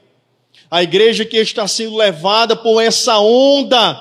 A 0.71 0.83
igreja 0.83 1.25
que 1.25 1.37
está 1.37 1.67
sendo 1.69 1.97
levada 1.97 2.57
por 2.57 2.81
essa 2.81 3.19
onda, 3.19 3.97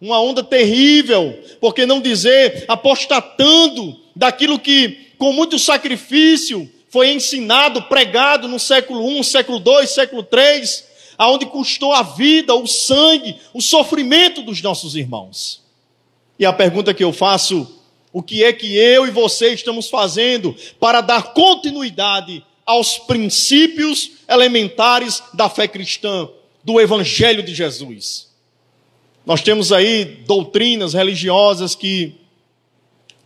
uma 0.00 0.20
onda 0.20 0.42
terrível, 0.42 1.38
porque 1.60 1.86
não 1.86 2.00
dizer 2.00 2.64
apostatando 2.68 4.00
daquilo 4.14 4.58
que 4.58 5.12
com 5.18 5.32
muito 5.32 5.58
sacrifício 5.58 6.70
foi 6.88 7.10
ensinado, 7.10 7.82
pregado 7.82 8.46
no 8.46 8.58
século 8.58 9.10
I, 9.10 9.24
século 9.24 9.60
II, 9.64 9.86
século 9.86 10.26
III, 10.32 10.62
aonde 11.18 11.46
custou 11.46 11.92
a 11.92 12.02
vida, 12.02 12.54
o 12.54 12.66
sangue, 12.66 13.36
o 13.52 13.60
sofrimento 13.60 14.42
dos 14.42 14.62
nossos 14.62 14.94
irmãos. 14.94 15.62
E 16.38 16.46
a 16.46 16.52
pergunta 16.52 16.94
que 16.94 17.02
eu 17.02 17.12
faço 17.12 17.80
o 18.12 18.22
que 18.22 18.44
é 18.44 18.52
que 18.52 18.76
eu 18.76 19.08
e 19.08 19.10
você 19.10 19.52
estamos 19.52 19.88
fazendo 19.88 20.54
para 20.78 21.00
dar 21.00 21.34
continuidade 21.34 22.44
aos 22.64 22.98
princípios 22.98 24.12
elementares 24.28 25.22
da 25.32 25.48
fé 25.48 25.68
cristã, 25.68 26.28
do 26.62 26.80
Evangelho 26.80 27.42
de 27.42 27.54
Jesus. 27.54 28.28
Nós 29.26 29.42
temos 29.42 29.72
aí 29.72 30.04
doutrinas 30.26 30.94
religiosas 30.94 31.74
que 31.74 32.14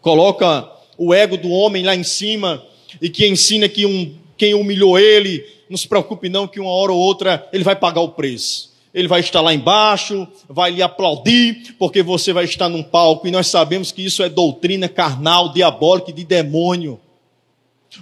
colocam 0.00 0.70
o 0.96 1.14
ego 1.14 1.36
do 1.36 1.50
homem 1.50 1.84
lá 1.84 1.94
em 1.94 2.02
cima 2.04 2.64
e 3.00 3.08
que 3.08 3.26
ensina 3.26 3.68
que 3.68 3.86
um, 3.86 4.16
quem 4.36 4.54
humilhou 4.54 4.98
ele, 4.98 5.44
não 5.68 5.76
se 5.76 5.86
preocupe 5.86 6.28
não 6.28 6.48
que 6.48 6.58
uma 6.58 6.70
hora 6.70 6.92
ou 6.92 6.98
outra 6.98 7.48
ele 7.52 7.62
vai 7.62 7.76
pagar 7.76 8.00
o 8.00 8.10
preço 8.10 8.68
ele 8.92 9.08
vai 9.08 9.20
estar 9.20 9.40
lá 9.40 9.52
embaixo, 9.54 10.26
vai 10.48 10.70
lhe 10.70 10.82
aplaudir, 10.82 11.74
porque 11.78 12.02
você 12.02 12.32
vai 12.32 12.44
estar 12.44 12.68
num 12.68 12.82
palco, 12.82 13.28
e 13.28 13.30
nós 13.30 13.46
sabemos 13.46 13.92
que 13.92 14.04
isso 14.04 14.22
é 14.22 14.28
doutrina 14.28 14.88
carnal, 14.88 15.52
diabólica 15.52 16.10
e 16.10 16.14
de 16.14 16.24
demônio. 16.24 16.98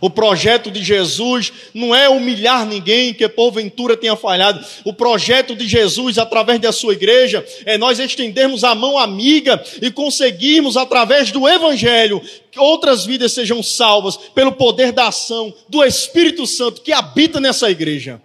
O 0.00 0.10
projeto 0.10 0.70
de 0.70 0.82
Jesus 0.82 1.52
não 1.72 1.94
é 1.94 2.08
humilhar 2.08 2.66
ninguém 2.66 3.14
que 3.14 3.26
porventura 3.28 3.96
tenha 3.96 4.16
falhado. 4.16 4.62
O 4.84 4.92
projeto 4.92 5.54
de 5.54 5.66
Jesus, 5.66 6.18
através 6.18 6.60
da 6.60 6.72
sua 6.72 6.92
igreja, 6.92 7.44
é 7.64 7.78
nós 7.78 7.98
estendermos 7.98 8.62
a 8.62 8.74
mão 8.74 8.98
amiga 8.98 9.62
e 9.80 9.90
conseguirmos, 9.90 10.76
através 10.76 11.30
do 11.30 11.48
Evangelho, 11.48 12.20
que 12.50 12.58
outras 12.58 13.06
vidas 13.06 13.32
sejam 13.32 13.62
salvas 13.62 14.16
pelo 14.34 14.52
poder 14.52 14.92
da 14.92 15.08
ação 15.08 15.54
do 15.68 15.82
Espírito 15.82 16.46
Santo 16.46 16.82
que 16.82 16.92
habita 16.92 17.40
nessa 17.40 17.70
igreja. 17.70 18.20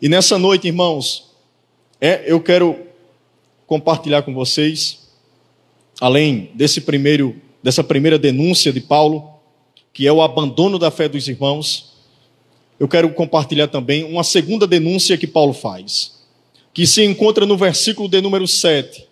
E 0.00 0.08
nessa 0.08 0.38
noite, 0.38 0.68
irmãos, 0.68 1.30
é, 2.00 2.22
eu 2.24 2.40
quero 2.40 2.86
compartilhar 3.66 4.22
com 4.22 4.32
vocês, 4.32 5.10
além 6.00 6.50
desse 6.54 6.80
primeiro, 6.80 7.36
dessa 7.62 7.84
primeira 7.84 8.18
denúncia 8.18 8.72
de 8.72 8.80
Paulo, 8.80 9.29
que 9.92 10.06
é 10.06 10.12
o 10.12 10.22
abandono 10.22 10.78
da 10.78 10.90
fé 10.90 11.08
dos 11.08 11.26
irmãos, 11.28 11.90
eu 12.78 12.88
quero 12.88 13.12
compartilhar 13.12 13.68
também 13.68 14.04
uma 14.04 14.24
segunda 14.24 14.66
denúncia 14.66 15.18
que 15.18 15.26
Paulo 15.26 15.52
faz, 15.52 16.20
que 16.72 16.86
se 16.86 17.04
encontra 17.04 17.44
no 17.44 17.56
versículo 17.56 18.08
de 18.08 18.20
número 18.20 18.46
7. 18.46 19.06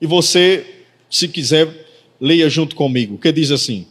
E 0.00 0.06
você, 0.06 0.84
se 1.10 1.26
quiser, 1.26 1.86
leia 2.20 2.48
junto 2.48 2.76
comigo, 2.76 3.18
que 3.18 3.32
diz 3.32 3.50
assim: 3.50 3.86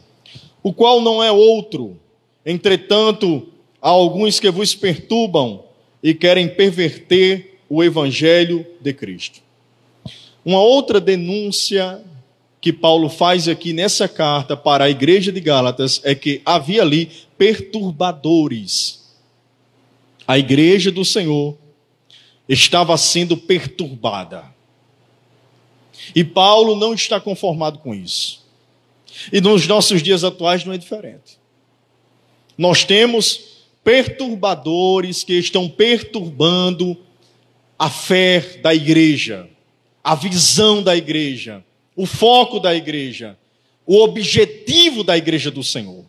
O 0.62 0.72
qual 0.72 1.00
não 1.00 1.22
é 1.22 1.30
outro, 1.30 1.98
entretanto, 2.44 3.48
há 3.82 3.90
alguns 3.90 4.40
que 4.40 4.50
vos 4.50 4.74
perturbam 4.74 5.64
e 6.02 6.14
querem 6.14 6.48
perverter 6.48 7.58
o 7.68 7.82
evangelho 7.82 8.64
de 8.80 8.92
Cristo. 8.92 9.40
Uma 10.44 10.60
outra 10.62 11.00
denúncia 11.00 12.00
que 12.66 12.72
Paulo 12.72 13.08
faz 13.08 13.46
aqui 13.46 13.72
nessa 13.72 14.08
carta 14.08 14.56
para 14.56 14.86
a 14.86 14.90
igreja 14.90 15.30
de 15.30 15.38
Gálatas 15.38 16.00
é 16.02 16.16
que 16.16 16.42
havia 16.44 16.82
ali 16.82 17.12
perturbadores. 17.38 19.14
A 20.26 20.36
igreja 20.36 20.90
do 20.90 21.04
Senhor 21.04 21.56
estava 22.48 22.96
sendo 22.96 23.36
perturbada. 23.36 24.52
E 26.12 26.24
Paulo 26.24 26.74
não 26.74 26.92
está 26.92 27.20
conformado 27.20 27.78
com 27.78 27.94
isso. 27.94 28.44
E 29.32 29.40
nos 29.40 29.64
nossos 29.68 30.02
dias 30.02 30.24
atuais 30.24 30.64
não 30.64 30.72
é 30.72 30.76
diferente. 30.76 31.38
Nós 32.58 32.82
temos 32.82 33.62
perturbadores 33.84 35.22
que 35.22 35.34
estão 35.34 35.68
perturbando 35.68 36.98
a 37.78 37.88
fé 37.88 38.40
da 38.60 38.74
igreja, 38.74 39.48
a 40.02 40.16
visão 40.16 40.82
da 40.82 40.96
igreja, 40.96 41.64
o 41.96 42.04
foco 42.04 42.60
da 42.60 42.74
igreja, 42.74 43.36
o 43.86 43.96
objetivo 44.02 45.02
da 45.02 45.16
igreja 45.16 45.50
do 45.50 45.64
Senhor. 45.64 46.04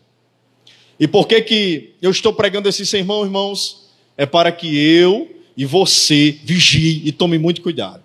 E 1.00 1.08
por 1.08 1.26
que 1.26 1.40
que 1.40 1.94
eu 2.02 2.10
estou 2.10 2.32
pregando 2.32 2.68
esse 2.68 2.84
sermão, 2.84 3.24
irmãos? 3.24 3.88
É 4.16 4.26
para 4.26 4.52
que 4.52 4.76
eu 4.76 5.34
e 5.56 5.64
você 5.64 6.38
vigie 6.44 7.02
e 7.04 7.12
tome 7.12 7.38
muito 7.38 7.62
cuidado. 7.62 8.02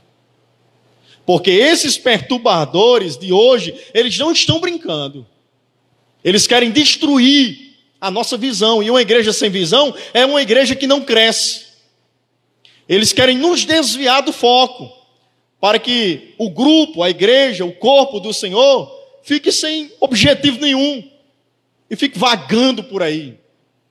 Porque 1.26 1.52
esses 1.52 1.98
perturbadores 1.98 3.18
de 3.18 3.34
hoje, 3.34 3.76
eles 3.94 4.18
não 4.18 4.32
estão 4.32 4.60
brincando. 4.60 5.26
Eles 6.24 6.48
querem 6.48 6.72
destruir 6.72 7.74
a 8.00 8.12
nossa 8.12 8.38
visão. 8.38 8.84
E 8.84 8.90
uma 8.90 9.02
igreja 9.02 9.34
sem 9.34 9.50
visão 9.50 9.94
é 10.14 10.26
uma 10.26 10.42
igreja 10.42 10.76
que 10.76 10.86
não 10.86 11.02
cresce. 11.02 11.64
Eles 12.88 13.12
querem 13.12 13.38
nos 13.38 13.66
desviar 13.66 14.22
do 14.22 14.34
foco 14.34 15.03
para 15.64 15.80
que 15.80 16.34
o 16.38 16.50
grupo, 16.50 17.02
a 17.02 17.10
igreja, 17.10 17.64
o 17.64 17.72
corpo 17.72 18.20
do 18.20 18.34
Senhor 18.34 18.94
fique 19.24 19.50
sem 19.50 19.94
objetivo 19.98 20.60
nenhum 20.60 21.10
e 21.90 21.96
fique 21.96 22.20
vagando 22.20 22.84
por 22.84 23.02
aí, 23.02 23.40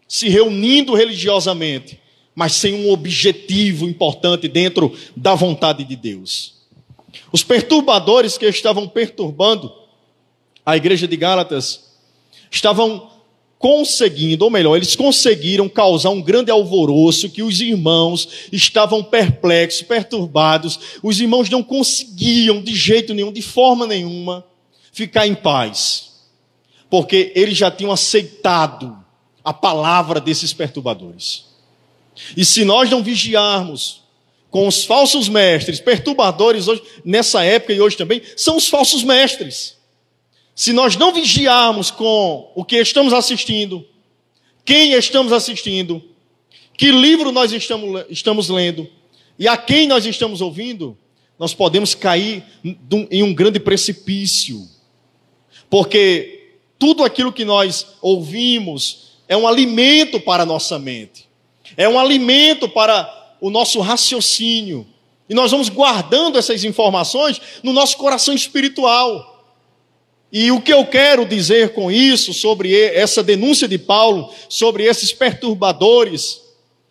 se 0.06 0.28
reunindo 0.28 0.94
religiosamente, 0.94 1.98
mas 2.34 2.52
sem 2.52 2.74
um 2.74 2.90
objetivo 2.92 3.86
importante 3.86 4.48
dentro 4.48 4.94
da 5.16 5.34
vontade 5.34 5.82
de 5.82 5.96
Deus. 5.96 6.56
Os 7.32 7.42
perturbadores 7.42 8.36
que 8.36 8.44
estavam 8.44 8.86
perturbando 8.86 9.72
a 10.66 10.76
igreja 10.76 11.08
de 11.08 11.16
Gálatas 11.16 11.94
estavam 12.50 13.10
conseguindo, 13.62 14.44
ou 14.44 14.50
melhor, 14.50 14.74
eles 14.74 14.96
conseguiram 14.96 15.68
causar 15.68 16.10
um 16.10 16.20
grande 16.20 16.50
alvoroço 16.50 17.30
que 17.30 17.44
os 17.44 17.60
irmãos 17.60 18.28
estavam 18.50 19.04
perplexos, 19.04 19.82
perturbados. 19.82 20.80
Os 21.00 21.20
irmãos 21.20 21.48
não 21.48 21.62
conseguiam 21.62 22.60
de 22.60 22.74
jeito 22.74 23.14
nenhum, 23.14 23.32
de 23.32 23.40
forma 23.40 23.86
nenhuma, 23.86 24.44
ficar 24.90 25.28
em 25.28 25.34
paz. 25.36 26.10
Porque 26.90 27.32
eles 27.36 27.56
já 27.56 27.70
tinham 27.70 27.92
aceitado 27.92 28.98
a 29.44 29.54
palavra 29.54 30.20
desses 30.20 30.52
perturbadores. 30.52 31.44
E 32.36 32.44
se 32.44 32.64
nós 32.64 32.90
não 32.90 33.00
vigiarmos 33.00 34.02
com 34.50 34.66
os 34.66 34.84
falsos 34.84 35.28
mestres, 35.28 35.78
perturbadores 35.78 36.66
hoje, 36.66 36.82
nessa 37.04 37.44
época 37.44 37.72
e 37.72 37.80
hoje 37.80 37.96
também, 37.96 38.22
são 38.36 38.56
os 38.56 38.66
falsos 38.66 39.04
mestres. 39.04 39.76
Se 40.62 40.72
nós 40.72 40.94
não 40.94 41.12
vigiarmos 41.12 41.90
com 41.90 42.52
o 42.54 42.64
que 42.64 42.76
estamos 42.76 43.12
assistindo, 43.12 43.84
quem 44.64 44.92
estamos 44.92 45.32
assistindo, 45.32 46.00
que 46.78 46.92
livro 46.92 47.32
nós 47.32 47.50
estamos, 47.50 48.04
estamos 48.08 48.48
lendo 48.48 48.88
e 49.36 49.48
a 49.48 49.56
quem 49.56 49.88
nós 49.88 50.06
estamos 50.06 50.40
ouvindo, 50.40 50.96
nós 51.36 51.52
podemos 51.52 51.96
cair 51.96 52.44
em 53.10 53.24
um 53.24 53.34
grande 53.34 53.58
precipício. 53.58 54.64
Porque 55.68 56.52
tudo 56.78 57.02
aquilo 57.02 57.32
que 57.32 57.44
nós 57.44 57.84
ouvimos 58.00 59.14
é 59.26 59.36
um 59.36 59.48
alimento 59.48 60.20
para 60.20 60.44
a 60.44 60.46
nossa 60.46 60.78
mente, 60.78 61.28
é 61.76 61.88
um 61.88 61.98
alimento 61.98 62.68
para 62.68 63.36
o 63.40 63.50
nosso 63.50 63.80
raciocínio. 63.80 64.86
E 65.28 65.34
nós 65.34 65.50
vamos 65.50 65.68
guardando 65.68 66.38
essas 66.38 66.62
informações 66.62 67.40
no 67.64 67.72
nosso 67.72 67.96
coração 67.96 68.32
espiritual. 68.32 69.31
E 70.32 70.50
o 70.50 70.62
que 70.62 70.72
eu 70.72 70.86
quero 70.86 71.26
dizer 71.26 71.74
com 71.74 71.92
isso, 71.92 72.32
sobre 72.32 72.74
essa 72.74 73.22
denúncia 73.22 73.68
de 73.68 73.76
Paulo, 73.76 74.32
sobre 74.48 74.84
esses 74.84 75.12
perturbadores, 75.12 76.40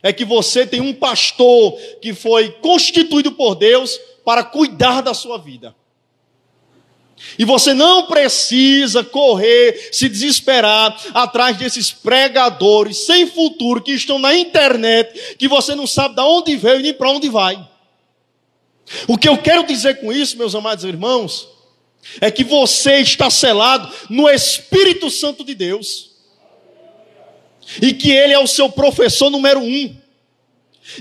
é 0.04 0.14
que 0.14 0.24
você 0.24 0.64
tem 0.64 0.80
um 0.80 0.94
pastor 0.94 1.76
que 2.00 2.14
foi 2.14 2.52
constituído 2.52 3.32
por 3.32 3.56
Deus 3.56 4.00
para 4.24 4.44
cuidar 4.44 5.02
da 5.02 5.16
sua 5.16 5.40
vida. 5.40 5.76
E 7.38 7.46
você 7.46 7.74
não 7.74 8.08
precisa 8.08 9.04
correr, 9.04 9.90
se 9.92 10.08
desesperar 10.08 10.96
atrás 11.14 11.58
desses 11.58 11.92
pregadores 11.92 13.06
sem 13.06 13.28
futuro 13.28 13.82
que 13.82 13.92
estão 13.92 14.20
na 14.20 14.36
internet, 14.36 15.36
que 15.38 15.48
você 15.48 15.74
não 15.74 15.88
sabe 15.88 16.16
de 16.16 16.22
onde 16.22 16.56
veio 16.56 16.80
e 16.80 16.84
nem 16.84 16.94
para 16.94 17.10
onde 17.10 17.30
vai. 17.30 17.68
O 19.08 19.18
que 19.18 19.30
eu 19.30 19.38
quero 19.38 19.66
dizer 19.66 20.00
com 20.00 20.12
isso, 20.12 20.38
meus 20.38 20.54
amados 20.54 20.84
irmãos, 20.84 21.48
é 22.20 22.32
que 22.32 22.44
você 22.44 22.98
está 22.98 23.30
selado 23.30 23.94
no 24.10 24.30
Espírito 24.30 25.10
Santo 25.10 25.44
de 25.44 25.54
Deus. 25.54 26.12
E 27.82 27.94
que 27.94 28.12
Ele 28.12 28.34
é 28.34 28.40
o 28.40 28.48
seu 28.48 28.70
professor 28.70 29.30
número 29.30 29.60
um. 29.60 29.96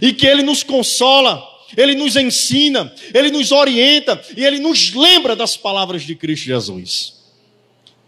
E 0.01 0.13
que 0.13 0.27
Ele 0.27 0.43
nos 0.43 0.63
consola, 0.63 1.43
Ele 1.77 1.95
nos 1.95 2.17
ensina, 2.17 2.93
Ele 3.13 3.31
nos 3.31 3.51
orienta 3.51 4.21
e 4.37 4.45
Ele 4.45 4.59
nos 4.59 4.93
lembra 4.95 5.35
das 5.35 5.57
palavras 5.57 6.03
de 6.03 6.15
Cristo 6.15 6.45
Jesus. 6.45 7.15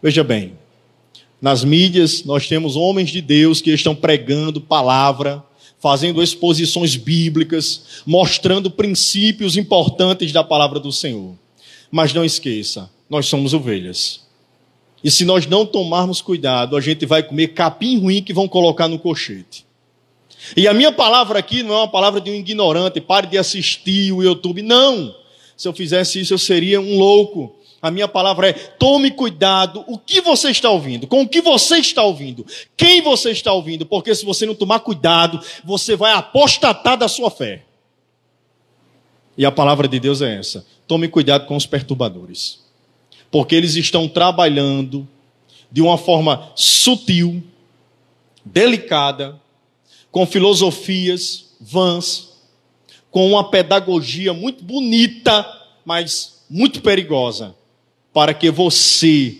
Veja 0.02 0.22
bem, 0.22 0.58
nas 1.40 1.64
mídias 1.64 2.24
nós 2.24 2.46
temos 2.46 2.76
homens 2.76 3.10
de 3.10 3.20
Deus 3.20 3.60
que 3.60 3.70
estão 3.70 3.96
pregando 3.96 4.60
palavra, 4.60 5.42
fazendo 5.80 6.22
exposições 6.22 6.94
bíblicas, 6.94 8.02
mostrando 8.06 8.70
princípios 8.70 9.56
importantes 9.56 10.30
da 10.30 10.44
palavra 10.44 10.78
do 10.78 10.92
Senhor. 10.92 11.41
Mas 11.92 12.14
não 12.14 12.24
esqueça, 12.24 12.90
nós 13.08 13.26
somos 13.26 13.52
ovelhas. 13.52 14.22
E 15.04 15.10
se 15.10 15.26
nós 15.26 15.46
não 15.46 15.66
tomarmos 15.66 16.22
cuidado, 16.22 16.74
a 16.74 16.80
gente 16.80 17.04
vai 17.04 17.22
comer 17.22 17.48
capim 17.48 17.98
ruim 17.98 18.22
que 18.22 18.32
vão 18.32 18.48
colocar 18.48 18.88
no 18.88 18.98
cochete. 18.98 19.66
E 20.56 20.66
a 20.66 20.72
minha 20.72 20.90
palavra 20.90 21.38
aqui 21.38 21.62
não 21.62 21.74
é 21.74 21.78
uma 21.78 21.90
palavra 21.90 22.18
de 22.18 22.30
um 22.30 22.34
ignorante, 22.34 22.98
pare 22.98 23.26
de 23.26 23.36
assistir 23.36 24.10
o 24.10 24.22
YouTube. 24.22 24.62
Não! 24.62 25.14
Se 25.54 25.68
eu 25.68 25.72
fizesse 25.74 26.18
isso, 26.18 26.32
eu 26.32 26.38
seria 26.38 26.80
um 26.80 26.98
louco. 26.98 27.54
A 27.82 27.90
minha 27.90 28.08
palavra 28.08 28.48
é: 28.48 28.52
tome 28.54 29.10
cuidado 29.10 29.84
o 29.86 29.98
que 29.98 30.22
você 30.22 30.50
está 30.50 30.70
ouvindo, 30.70 31.06
com 31.06 31.20
o 31.20 31.28
que 31.28 31.42
você 31.42 31.76
está 31.76 32.02
ouvindo, 32.02 32.46
quem 32.74 33.02
você 33.02 33.32
está 33.32 33.52
ouvindo, 33.52 33.84
porque 33.84 34.14
se 34.14 34.24
você 34.24 34.46
não 34.46 34.54
tomar 34.54 34.80
cuidado, 34.80 35.38
você 35.62 35.94
vai 35.94 36.12
apostatar 36.12 36.96
da 36.96 37.06
sua 37.06 37.30
fé. 37.30 37.64
E 39.36 39.46
a 39.46 39.50
palavra 39.50 39.88
de 39.88 39.98
Deus 39.98 40.20
é 40.20 40.38
essa: 40.38 40.66
tome 40.86 41.08
cuidado 41.08 41.46
com 41.46 41.56
os 41.56 41.66
perturbadores, 41.66 42.60
porque 43.30 43.54
eles 43.54 43.76
estão 43.76 44.08
trabalhando 44.08 45.08
de 45.70 45.80
uma 45.80 45.96
forma 45.96 46.52
sutil, 46.54 47.42
delicada, 48.44 49.40
com 50.10 50.26
filosofias 50.26 51.54
vãs, 51.58 52.32
com 53.10 53.26
uma 53.26 53.50
pedagogia 53.50 54.34
muito 54.34 54.62
bonita, 54.62 55.46
mas 55.84 56.44
muito 56.48 56.82
perigosa, 56.82 57.54
para 58.12 58.34
que 58.34 58.50
você 58.50 59.38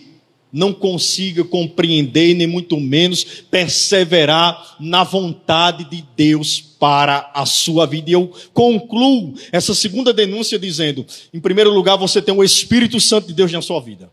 não 0.53 0.71
consiga 0.71 1.43
compreender, 1.43 2.35
nem 2.35 2.45
muito 2.45 2.79
menos 2.79 3.23
perseverar 3.49 4.75
na 4.79 5.03
vontade 5.03 5.83
de 5.85 6.05
Deus 6.15 6.61
para 6.61 7.31
a 7.33 7.43
sua 7.43 7.87
vida. 7.87 8.11
E 8.11 8.13
eu 8.13 8.31
concluo 8.53 9.33
essa 9.51 9.73
segunda 9.73 10.13
denúncia 10.13 10.59
dizendo: 10.59 11.03
em 11.33 11.39
primeiro 11.39 11.71
lugar, 11.71 11.97
você 11.97 12.21
tem 12.21 12.35
o 12.35 12.43
Espírito 12.43 12.99
Santo 12.99 13.27
de 13.27 13.33
Deus 13.33 13.51
na 13.51 13.63
sua 13.63 13.81
vida. 13.81 14.11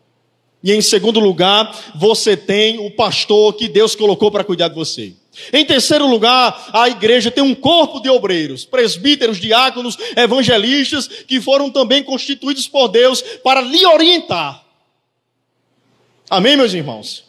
E 0.62 0.72
em 0.72 0.80
segundo 0.80 1.20
lugar, 1.20 1.92
você 1.94 2.36
tem 2.36 2.78
o 2.78 2.90
pastor 2.90 3.54
que 3.54 3.68
Deus 3.68 3.94
colocou 3.94 4.30
para 4.30 4.44
cuidar 4.44 4.68
de 4.68 4.74
você. 4.74 5.12
Em 5.52 5.64
terceiro 5.64 6.06
lugar, 6.06 6.70
a 6.72 6.88
igreja 6.88 7.30
tem 7.30 7.42
um 7.42 7.54
corpo 7.54 8.00
de 8.00 8.10
obreiros, 8.10 8.64
presbíteros, 8.64 9.38
diáconos, 9.38 9.96
evangelistas, 10.16 11.08
que 11.08 11.40
foram 11.40 11.70
também 11.70 12.02
constituídos 12.02 12.68
por 12.68 12.88
Deus 12.88 13.22
para 13.42 13.62
lhe 13.62 13.86
orientar. 13.86 14.69
Amém, 16.30 16.56
meus 16.56 16.72
irmãos? 16.72 17.24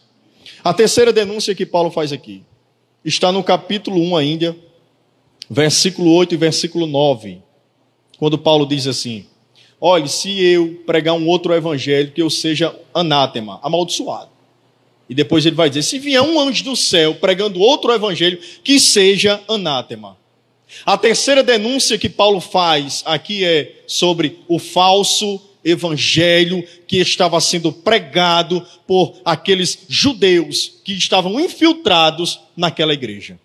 A 0.64 0.72
terceira 0.72 1.12
denúncia 1.12 1.56
que 1.56 1.66
Paulo 1.66 1.90
faz 1.90 2.14
aqui 2.14 2.44
está 3.04 3.32
no 3.32 3.44
capítulo 3.44 4.00
1 4.00 4.16
ainda, 4.16 4.56
versículo 5.50 6.14
8 6.14 6.36
e 6.36 6.38
versículo 6.38 6.86
9, 6.86 7.42
quando 8.20 8.38
Paulo 8.38 8.64
diz 8.64 8.86
assim: 8.86 9.26
Olhe, 9.80 10.08
se 10.08 10.40
eu 10.40 10.84
pregar 10.86 11.16
um 11.16 11.28
outro 11.28 11.52
evangelho, 11.52 12.12
que 12.12 12.22
eu 12.22 12.30
seja 12.30 12.76
anátema, 12.94 13.60
amaldiçoado. 13.64 14.30
E 15.10 15.16
depois 15.16 15.48
ele 15.48 15.56
vai 15.56 15.68
dizer: 15.68 15.82
se 15.82 15.98
vier 15.98 16.22
um 16.22 16.40
anjo 16.40 16.64
do 16.64 16.76
céu 16.76 17.16
pregando 17.16 17.60
outro 17.60 17.92
evangelho, 17.92 18.40
que 18.64 18.80
seja 18.80 19.42
anátema. 19.48 20.16
A 20.86 20.96
terceira 20.96 21.42
denúncia 21.42 21.98
que 21.98 22.08
Paulo 22.08 22.40
faz 22.40 23.02
aqui 23.04 23.44
é 23.44 23.82
sobre 23.88 24.38
o 24.48 24.60
falso 24.60 25.42
evangelho 25.64 26.68
que 26.88 26.98
estava 26.98 27.40
sendo 27.40 27.72
pregado 27.72 28.66
por 28.88 29.20
aqueles 29.24 29.86
judeus 29.88 30.80
que 30.84 30.94
estavam 30.94 31.40
infiltrados 31.40 32.40
naquela 32.56 32.94
igreja. 32.94 33.40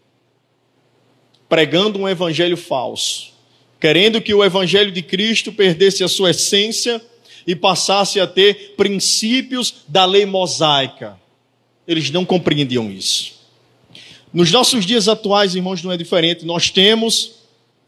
Pregando 1.48 1.98
um 1.98 2.08
evangelho 2.08 2.56
falso, 2.56 3.32
querendo 3.78 4.20
que 4.20 4.34
o 4.34 4.44
evangelho 4.44 4.90
de 4.90 5.02
Cristo 5.02 5.52
perdesse 5.52 6.02
a 6.02 6.08
sua 6.08 6.30
essência 6.30 7.00
e 7.46 7.54
passasse 7.54 8.18
a 8.18 8.26
ter 8.26 8.74
princípios 8.76 9.84
da 9.86 10.04
lei 10.04 10.26
mosaica. 10.26 11.18
Eles 11.86 12.10
não 12.10 12.24
compreendiam 12.24 12.90
isso. 12.90 13.36
Nos 14.32 14.50
nossos 14.50 14.84
dias 14.84 15.06
atuais, 15.06 15.54
irmãos, 15.54 15.82
não 15.82 15.92
é 15.92 15.96
diferente. 15.96 16.44
Nós 16.44 16.68
temos 16.68 17.35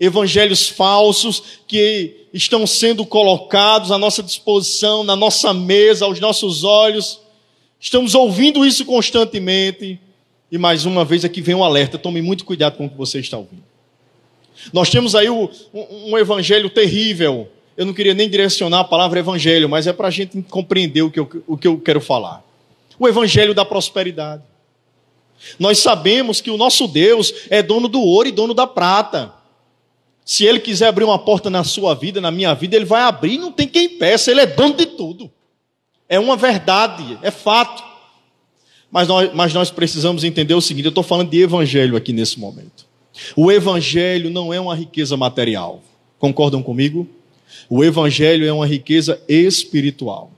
evangelhos 0.00 0.68
falsos 0.68 1.42
que 1.66 2.26
estão 2.32 2.66
sendo 2.66 3.04
colocados 3.04 3.90
à 3.90 3.98
nossa 3.98 4.22
disposição, 4.22 5.02
na 5.02 5.16
nossa 5.16 5.52
mesa, 5.52 6.04
aos 6.04 6.20
nossos 6.20 6.64
olhos. 6.64 7.20
Estamos 7.80 8.14
ouvindo 8.14 8.64
isso 8.64 8.84
constantemente. 8.84 9.98
E 10.50 10.58
mais 10.58 10.84
uma 10.84 11.04
vez 11.04 11.24
aqui 11.24 11.40
vem 11.40 11.54
um 11.54 11.64
alerta: 11.64 11.98
tome 11.98 12.22
muito 12.22 12.44
cuidado 12.44 12.76
com 12.76 12.86
o 12.86 12.90
que 12.90 12.96
você 12.96 13.18
está 13.18 13.36
ouvindo. 13.36 13.62
Nós 14.72 14.90
temos 14.90 15.14
aí 15.14 15.28
um, 15.30 16.18
evangelho 16.18 16.68
terrível. 16.68 17.48
Eu 17.76 17.86
não 17.86 17.94
queria 17.94 18.14
nem 18.14 18.28
direcionar 18.28 18.80
a 18.80 18.84
palavra 18.84 19.20
evangelho, 19.20 19.68
mas 19.68 19.86
é 19.86 19.92
para 19.92 20.08
a 20.08 20.10
gente 20.10 20.42
compreender 20.42 21.02
o 21.02 21.10
que, 21.10 21.20
eu, 21.20 21.30
o 21.46 21.56
que 21.56 21.68
eu 21.68 21.78
quero 21.78 22.00
falar. 22.00 22.44
O 22.98 23.06
evangelho 23.06 23.54
da 23.54 23.64
prosperidade. 23.64 24.42
Nós 25.58 25.78
sabemos 25.78 26.40
que 26.40 26.50
o 26.50 26.56
nosso 26.56 26.88
Deus 26.88 27.32
é 27.48 27.62
dono 27.62 27.86
do 27.86 28.00
ouro 28.00 28.28
e 28.28 28.32
dono 28.32 28.52
da 28.52 28.66
prata. 28.66 29.32
Se 30.28 30.44
ele 30.44 30.60
quiser 30.60 30.88
abrir 30.88 31.04
uma 31.04 31.18
porta 31.18 31.48
na 31.48 31.64
sua 31.64 31.94
vida, 31.94 32.20
na 32.20 32.30
minha 32.30 32.52
vida, 32.52 32.76
ele 32.76 32.84
vai 32.84 33.00
abrir, 33.00 33.38
não 33.38 33.50
tem 33.50 33.66
quem 33.66 33.88
peça, 33.88 34.30
ele 34.30 34.42
é 34.42 34.46
dono 34.46 34.74
de 34.74 34.84
tudo. 34.84 35.30
É 36.06 36.20
uma 36.20 36.36
verdade, 36.36 37.18
é 37.22 37.30
fato. 37.30 37.82
Mas 38.90 39.08
nós, 39.08 39.30
mas 39.32 39.54
nós 39.54 39.70
precisamos 39.70 40.24
entender 40.24 40.52
o 40.52 40.60
seguinte: 40.60 40.84
eu 40.84 40.90
estou 40.90 41.02
falando 41.02 41.30
de 41.30 41.40
evangelho 41.40 41.96
aqui 41.96 42.12
nesse 42.12 42.38
momento. 42.38 42.84
O 43.34 43.50
evangelho 43.50 44.28
não 44.28 44.52
é 44.52 44.60
uma 44.60 44.76
riqueza 44.76 45.16
material. 45.16 45.82
Concordam 46.18 46.62
comigo? 46.62 47.08
O 47.66 47.82
evangelho 47.82 48.46
é 48.46 48.52
uma 48.52 48.66
riqueza 48.66 49.18
espiritual. 49.26 50.30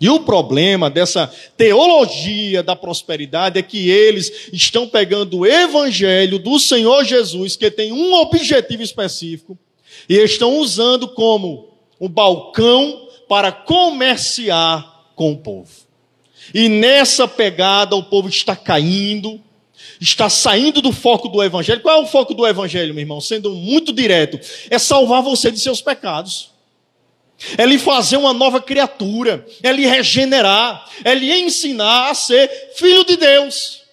E 0.00 0.10
o 0.10 0.20
problema 0.20 0.90
dessa 0.90 1.32
teologia 1.56 2.62
da 2.62 2.76
prosperidade 2.76 3.58
é 3.58 3.62
que 3.62 3.88
eles 3.88 4.50
estão 4.52 4.86
pegando 4.86 5.38
o 5.38 5.46
evangelho 5.46 6.38
do 6.38 6.58
Senhor 6.58 7.04
Jesus, 7.04 7.56
que 7.56 7.70
tem 7.70 7.92
um 7.92 8.12
objetivo 8.14 8.82
específico, 8.82 9.58
e 10.08 10.14
estão 10.16 10.58
usando 10.58 11.08
como 11.08 11.68
um 11.98 12.08
balcão 12.08 13.08
para 13.26 13.50
comerciar 13.50 15.04
com 15.14 15.32
o 15.32 15.38
povo. 15.38 15.70
E 16.52 16.68
nessa 16.68 17.26
pegada 17.26 17.96
o 17.96 18.04
povo 18.04 18.28
está 18.28 18.54
caindo, 18.54 19.40
está 19.98 20.28
saindo 20.28 20.82
do 20.82 20.92
foco 20.92 21.28
do 21.28 21.42
evangelho. 21.42 21.80
Qual 21.80 21.98
é 21.98 22.02
o 22.02 22.06
foco 22.06 22.34
do 22.34 22.46
evangelho, 22.46 22.92
meu 22.92 23.02
irmão? 23.02 23.20
Sendo 23.20 23.50
muito 23.50 23.94
direto, 23.94 24.38
é 24.68 24.78
salvar 24.78 25.22
você 25.22 25.50
de 25.50 25.58
seus 25.58 25.80
pecados 25.80 26.54
é 27.58 27.66
lhe 27.66 27.78
fazer 27.78 28.16
uma 28.16 28.32
nova 28.32 28.60
criatura, 28.60 29.46
é 29.62 29.70
lhe 29.72 29.86
regenerar, 29.86 30.88
é 31.04 31.14
lhe 31.14 31.32
ensinar 31.32 32.10
a 32.10 32.14
ser 32.14 32.48
filho 32.76 33.04
de 33.04 33.16
Deus. 33.16 33.84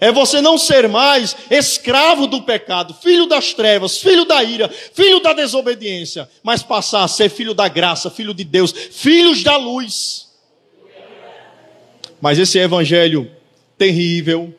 É 0.00 0.12
você 0.12 0.40
não 0.40 0.56
ser 0.56 0.88
mais 0.88 1.36
escravo 1.50 2.26
do 2.26 2.42
pecado, 2.42 2.94
filho 2.94 3.26
das 3.26 3.52
trevas, 3.52 3.98
filho 3.98 4.24
da 4.24 4.42
ira, 4.44 4.68
filho 4.68 5.20
da 5.20 5.32
desobediência, 5.32 6.28
mas 6.42 6.62
passar 6.62 7.02
a 7.02 7.08
ser 7.08 7.28
filho 7.28 7.52
da 7.52 7.66
graça, 7.66 8.08
filho 8.08 8.32
de 8.32 8.44
Deus, 8.44 8.72
filhos 8.72 9.42
da 9.42 9.56
luz. 9.56 10.28
Mas 12.20 12.38
esse 12.38 12.58
evangelho 12.58 13.30
terrível 13.76 14.54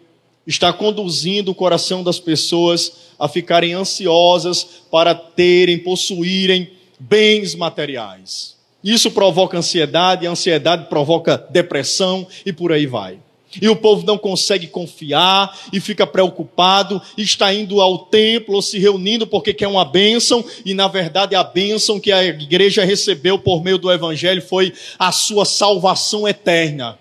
está 0.46 0.74
conduzindo 0.74 1.52
o 1.52 1.56
coração 1.56 2.04
das 2.04 2.20
pessoas 2.20 3.10
a 3.18 3.28
ficarem 3.28 3.74
ansiosas 3.74 4.64
para 4.92 5.16
terem, 5.16 5.80
possuírem 5.80 6.79
bens 7.00 7.56
materiais. 7.56 8.58
Isso 8.84 9.12
provoca 9.12 9.58
ansiedade, 9.58 10.28
a 10.28 10.32
ansiedade 10.32 10.88
provoca 10.90 11.38
depressão 11.38 12.28
e 12.46 12.54
por 12.54 12.72
aí 12.72 12.86
vai. 12.86 13.20
E 13.60 13.68
o 13.68 13.76
povo 13.76 14.06
não 14.06 14.18
consegue 14.18 14.68
confiar 14.68 15.58
e 15.74 15.80
fica 15.80 16.06
preocupado, 16.06 17.02
está 17.18 17.52
indo 17.52 17.82
ao 17.82 17.98
templo 17.98 18.56
ou 18.56 18.62
se 18.62 18.78
reunindo 18.78 19.26
porque 19.26 19.54
quer 19.54 19.68
uma 19.68 19.84
bênção, 19.84 20.46
e 20.64 20.74
na 20.76 20.88
verdade 20.88 21.36
a 21.36 21.44
bênção 21.44 22.00
que 22.00 22.12
a 22.12 22.24
igreja 22.24 22.86
recebeu 22.86 23.40
por 23.40 23.64
meio 23.64 23.80
do 23.80 23.92
evangelho 23.92 24.42
foi 24.42 24.72
a 25.00 25.12
sua 25.12 25.46
salvação 25.46 26.28
eterna. 26.28 27.00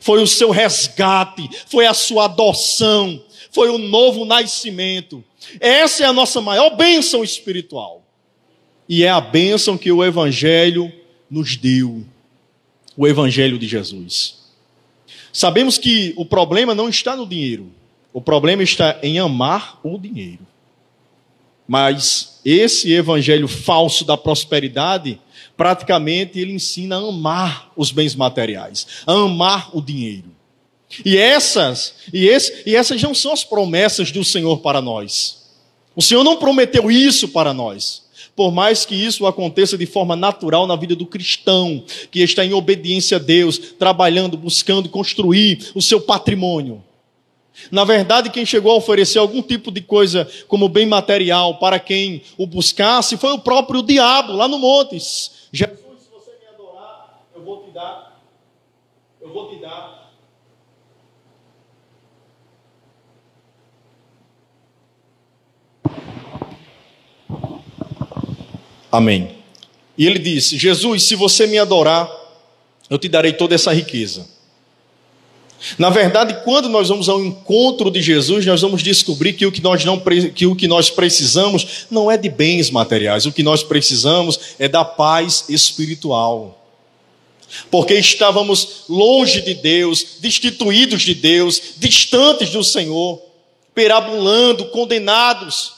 Foi 0.00 0.22
o 0.22 0.26
seu 0.26 0.50
resgate, 0.50 1.48
foi 1.66 1.84
a 1.84 1.92
sua 1.92 2.24
adoção, 2.24 3.22
foi 3.50 3.68
o 3.68 3.76
novo 3.76 4.24
nascimento. 4.24 5.22
Essa 5.60 6.04
é 6.04 6.06
a 6.06 6.12
nossa 6.12 6.40
maior 6.40 6.70
bênção 6.70 7.22
espiritual. 7.22 8.05
E 8.88 9.04
é 9.04 9.10
a 9.10 9.20
bênção 9.20 9.76
que 9.76 9.90
o 9.90 10.04
Evangelho 10.04 10.92
nos 11.30 11.56
deu 11.56 12.04
o 12.96 13.06
Evangelho 13.06 13.58
de 13.58 13.66
Jesus. 13.66 14.36
Sabemos 15.32 15.76
que 15.76 16.14
o 16.16 16.24
problema 16.24 16.74
não 16.74 16.88
está 16.88 17.14
no 17.14 17.26
dinheiro, 17.26 17.70
o 18.12 18.22
problema 18.22 18.62
está 18.62 18.98
em 19.02 19.18
amar 19.18 19.78
o 19.82 19.98
dinheiro. 19.98 20.46
Mas 21.68 22.40
esse 22.44 22.92
evangelho 22.92 23.48
falso 23.48 24.04
da 24.04 24.16
prosperidade, 24.16 25.20
praticamente 25.56 26.38
ele 26.38 26.52
ensina 26.52 26.96
a 26.96 27.00
amar 27.00 27.72
os 27.76 27.90
bens 27.90 28.14
materiais, 28.14 28.86
a 29.04 29.12
amar 29.12 29.76
o 29.76 29.82
dinheiro. 29.82 30.30
E 31.04 31.18
essas, 31.18 31.96
e, 32.12 32.26
esse, 32.26 32.62
e 32.64 32.76
essas 32.76 33.02
não 33.02 33.12
são 33.12 33.32
as 33.32 33.42
promessas 33.42 34.12
do 34.12 34.24
Senhor 34.24 34.60
para 34.60 34.80
nós. 34.80 35.50
O 35.94 36.00
Senhor 36.00 36.22
não 36.22 36.36
prometeu 36.36 36.88
isso 36.90 37.28
para 37.28 37.52
nós 37.52 38.05
por 38.36 38.52
mais 38.52 38.84
que 38.84 38.94
isso 38.94 39.26
aconteça 39.26 39.78
de 39.78 39.86
forma 39.86 40.14
natural 40.14 40.66
na 40.66 40.76
vida 40.76 40.94
do 40.94 41.06
cristão, 41.06 41.82
que 42.10 42.20
está 42.20 42.44
em 42.44 42.52
obediência 42.52 43.16
a 43.16 43.20
Deus, 43.20 43.58
trabalhando, 43.58 44.36
buscando 44.36 44.90
construir 44.90 45.70
o 45.74 45.80
seu 45.80 46.00
patrimônio. 46.02 46.84
Na 47.70 47.84
verdade, 47.84 48.28
quem 48.28 48.44
chegou 48.44 48.70
a 48.72 48.76
oferecer 48.76 49.18
algum 49.18 49.40
tipo 49.40 49.72
de 49.72 49.80
coisa 49.80 50.28
como 50.46 50.68
bem 50.68 50.84
material 50.84 51.58
para 51.58 51.80
quem 51.80 52.22
o 52.36 52.46
buscasse 52.46 53.16
foi 53.16 53.32
o 53.32 53.38
próprio 53.38 53.82
diabo 53.82 54.34
lá 54.34 54.46
no 54.46 54.58
Montes. 54.58 55.48
Jesus, 55.50 55.78
se 56.02 56.10
você 56.10 56.32
me 56.32 56.46
adorar, 56.54 57.24
eu 57.34 57.42
vou 57.42 57.64
te 57.64 57.70
dar, 57.70 58.20
eu 59.22 59.32
vou 59.32 59.48
te 59.48 59.56
dar 59.56 60.06
Amém. 68.96 69.28
E 69.98 70.06
ele 70.06 70.18
disse: 70.18 70.56
Jesus, 70.56 71.02
se 71.02 71.14
você 71.14 71.46
me 71.46 71.58
adorar, 71.58 72.10
eu 72.88 72.98
te 72.98 73.08
darei 73.08 73.34
toda 73.34 73.54
essa 73.54 73.72
riqueza. 73.74 74.26
Na 75.78 75.90
verdade, 75.90 76.38
quando 76.44 76.68
nós 76.68 76.88
vamos 76.88 77.08
ao 77.08 77.22
encontro 77.22 77.90
de 77.90 78.00
Jesus, 78.00 78.46
nós 78.46 78.62
vamos 78.62 78.82
descobrir 78.82 79.34
que 79.34 79.44
o 79.44 79.52
que 79.52 79.62
nós, 79.62 79.84
não, 79.84 80.00
que 80.34 80.46
o 80.46 80.56
que 80.56 80.66
nós 80.66 80.88
precisamos 80.88 81.86
não 81.90 82.10
é 82.10 82.16
de 82.16 82.30
bens 82.30 82.70
materiais, 82.70 83.26
o 83.26 83.32
que 83.32 83.42
nós 83.42 83.62
precisamos 83.62 84.38
é 84.58 84.66
da 84.66 84.84
paz 84.84 85.44
espiritual. 85.48 86.62
porque 87.70 87.94
estávamos 87.94 88.84
longe 88.88 89.40
de 89.42 89.54
Deus, 89.54 90.18
destituídos 90.20 91.02
de 91.02 91.14
Deus, 91.14 91.60
distantes 91.76 92.50
do 92.50 92.64
Senhor, 92.64 93.22
perambulando, 93.74 94.66
condenados. 94.66 95.75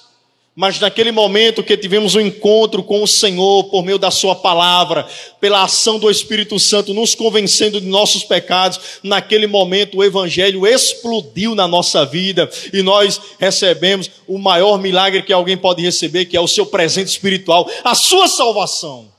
Mas 0.61 0.81
naquele 0.81 1.13
momento 1.13 1.63
que 1.63 1.77
tivemos 1.77 2.17
um 2.17 2.21
encontro 2.21 2.83
com 2.83 3.01
o 3.01 3.07
Senhor 3.07 3.63
por 3.71 3.85
meio 3.85 3.97
da 3.97 4.11
Sua 4.11 4.35
palavra, 4.35 5.07
pela 5.41 5.63
ação 5.63 6.01
do 6.01 6.11
Espírito 6.11 6.59
Santo, 6.59 6.93
nos 6.93 7.15
convencendo 7.15 7.81
de 7.81 7.87
nossos 7.87 8.25
pecados, 8.25 8.99
naquele 9.05 9.47
momento 9.47 9.99
o 9.99 10.03
Evangelho 10.03 10.67
explodiu 10.67 11.55
na 11.55 11.69
nossa 11.69 12.05
vida 12.05 12.51
e 12.73 12.83
nós 12.83 13.21
recebemos 13.39 14.11
o 14.27 14.37
maior 14.37 14.81
milagre 14.81 15.23
que 15.23 15.33
alguém 15.33 15.57
pode 15.57 15.81
receber, 15.81 16.25
que 16.25 16.37
é 16.37 16.41
o 16.41 16.49
seu 16.49 16.67
presente 16.67 17.07
espiritual, 17.07 17.71
a 17.85 17.95
sua 17.95 18.27
salvação. 18.27 19.13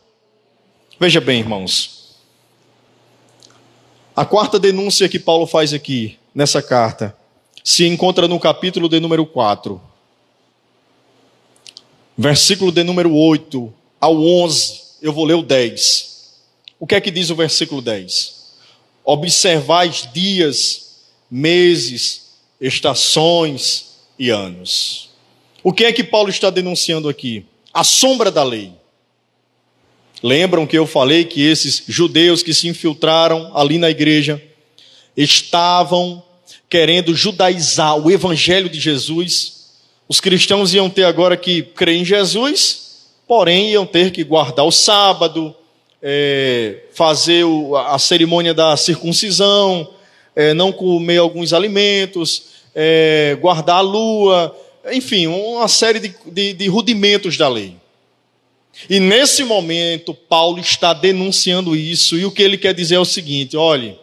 Veja 1.00 1.22
bem, 1.22 1.40
irmãos. 1.40 2.18
A 4.14 4.26
quarta 4.26 4.60
denúncia 4.60 5.08
que 5.08 5.18
Paulo 5.18 5.48
faz 5.48 5.74
aqui, 5.74 6.20
nessa 6.36 6.62
carta, 6.62 7.16
se 7.64 7.88
encontra 7.88 8.28
no 8.28 8.42
capítulo 8.42 8.90
de 8.90 9.00
número 9.00 9.26
4 9.26 9.88
versículo 12.22 12.70
de 12.70 12.84
número 12.84 13.16
8 13.16 13.74
ao 13.98 14.22
11, 14.22 14.82
eu 15.02 15.14
vou 15.14 15.24
ler 15.24 15.36
o 15.36 15.42
10. 15.42 16.34
O 16.78 16.86
que 16.86 16.96
é 16.96 17.00
que 17.00 17.10
diz 17.10 17.30
o 17.30 17.36
versículo 17.36 17.82
10? 17.82 18.36
Observais 19.06 20.06
dias, 20.14 20.98
meses, 21.32 22.32
estações 22.60 23.96
e 24.20 24.30
anos. 24.30 25.12
O 25.64 25.72
que 25.72 25.86
é 25.86 25.94
que 25.94 26.04
Paulo 26.04 26.30
está 26.30 26.50
denunciando 26.50 27.08
aqui? 27.08 27.46
A 27.74 27.86
sombra 27.86 28.30
da 28.30 28.44
lei. 28.44 28.74
Lembram 30.22 30.68
que 30.68 30.78
eu 30.78 30.86
falei 30.86 31.24
que 31.24 31.42
esses 31.42 31.84
judeus 31.88 32.44
que 32.44 32.54
se 32.54 32.68
infiltraram 32.68 33.56
ali 33.56 33.78
na 33.78 33.90
igreja 33.90 34.44
estavam 35.16 36.22
querendo 36.70 37.16
judaizar 37.16 37.96
o 37.96 38.12
evangelho 38.12 38.68
de 38.68 38.78
Jesus 38.78 39.59
os 40.10 40.20
cristãos 40.20 40.74
iam 40.74 40.90
ter 40.90 41.04
agora 41.04 41.38
que 41.38 41.62
crer 41.62 41.98
em 41.98 42.04
Jesus, 42.04 43.06
porém 43.28 43.70
iam 43.70 43.86
ter 43.86 44.12
que 44.12 44.24
guardar 44.24 44.66
o 44.66 44.72
sábado, 44.72 45.56
é, 46.02 46.86
fazer 46.96 47.44
o, 47.44 47.78
a 47.78 48.00
cerimônia 48.00 48.52
da 48.52 48.76
circuncisão, 48.76 49.88
é, 50.36 50.52
não 50.56 50.72
comer 50.72 51.18
alguns 51.18 51.54
alimentos, 51.54 52.46
é, 52.74 53.38
guardar 53.40 53.78
a 53.78 53.82
lua, 53.82 54.58
enfim, 54.92 55.28
uma 55.28 55.68
série 55.68 56.00
de, 56.00 56.16
de, 56.26 56.54
de 56.54 56.68
rudimentos 56.68 57.38
da 57.38 57.48
lei. 57.48 57.76
E 58.90 59.00
nesse 59.00 59.44
momento, 59.44 60.14
Paulo 60.14 60.60
está 60.60 60.92
denunciando 60.92 61.76
isso, 61.76 62.18
e 62.18 62.26
o 62.26 62.32
que 62.32 62.42
ele 62.42 62.58
quer 62.58 62.74
dizer 62.74 62.96
é 62.96 63.00
o 63.00 63.06
seguinte: 63.06 63.56
olhe, 63.56 63.96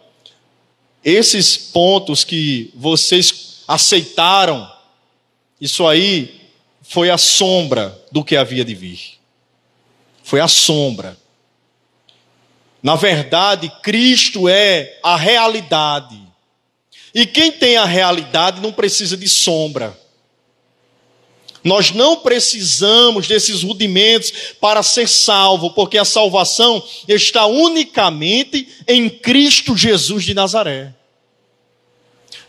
esses 1.03 1.57
pontos 1.57 2.23
que 2.23 2.71
vocês 2.75 3.63
aceitaram, 3.67 4.76
isso 5.59 5.87
aí 5.87 6.41
foi 6.81 7.09
a 7.09 7.17
sombra 7.17 7.99
do 8.11 8.23
que 8.23 8.35
havia 8.35 8.63
de 8.63 8.75
vir. 8.75 9.17
Foi 10.23 10.39
a 10.39 10.47
sombra. 10.47 11.17
Na 12.81 12.95
verdade, 12.95 13.71
Cristo 13.81 14.47
é 14.47 14.99
a 15.03 15.15
realidade. 15.15 16.17
E 17.13 17.25
quem 17.25 17.51
tem 17.51 17.77
a 17.77 17.85
realidade 17.85 18.61
não 18.61 18.71
precisa 18.71 19.17
de 19.17 19.27
sombra. 19.27 19.97
Nós 21.63 21.91
não 21.91 22.17
precisamos 22.17 23.27
desses 23.27 23.63
rudimentos 23.63 24.31
para 24.61 24.83
ser 24.83 25.07
salvo, 25.07 25.71
porque 25.71 25.97
a 25.97 26.05
salvação 26.05 26.81
está 27.07 27.45
unicamente 27.45 28.67
em 28.87 29.09
Cristo 29.09 29.75
Jesus 29.75 30.23
de 30.23 30.33
Nazaré. 30.33 30.93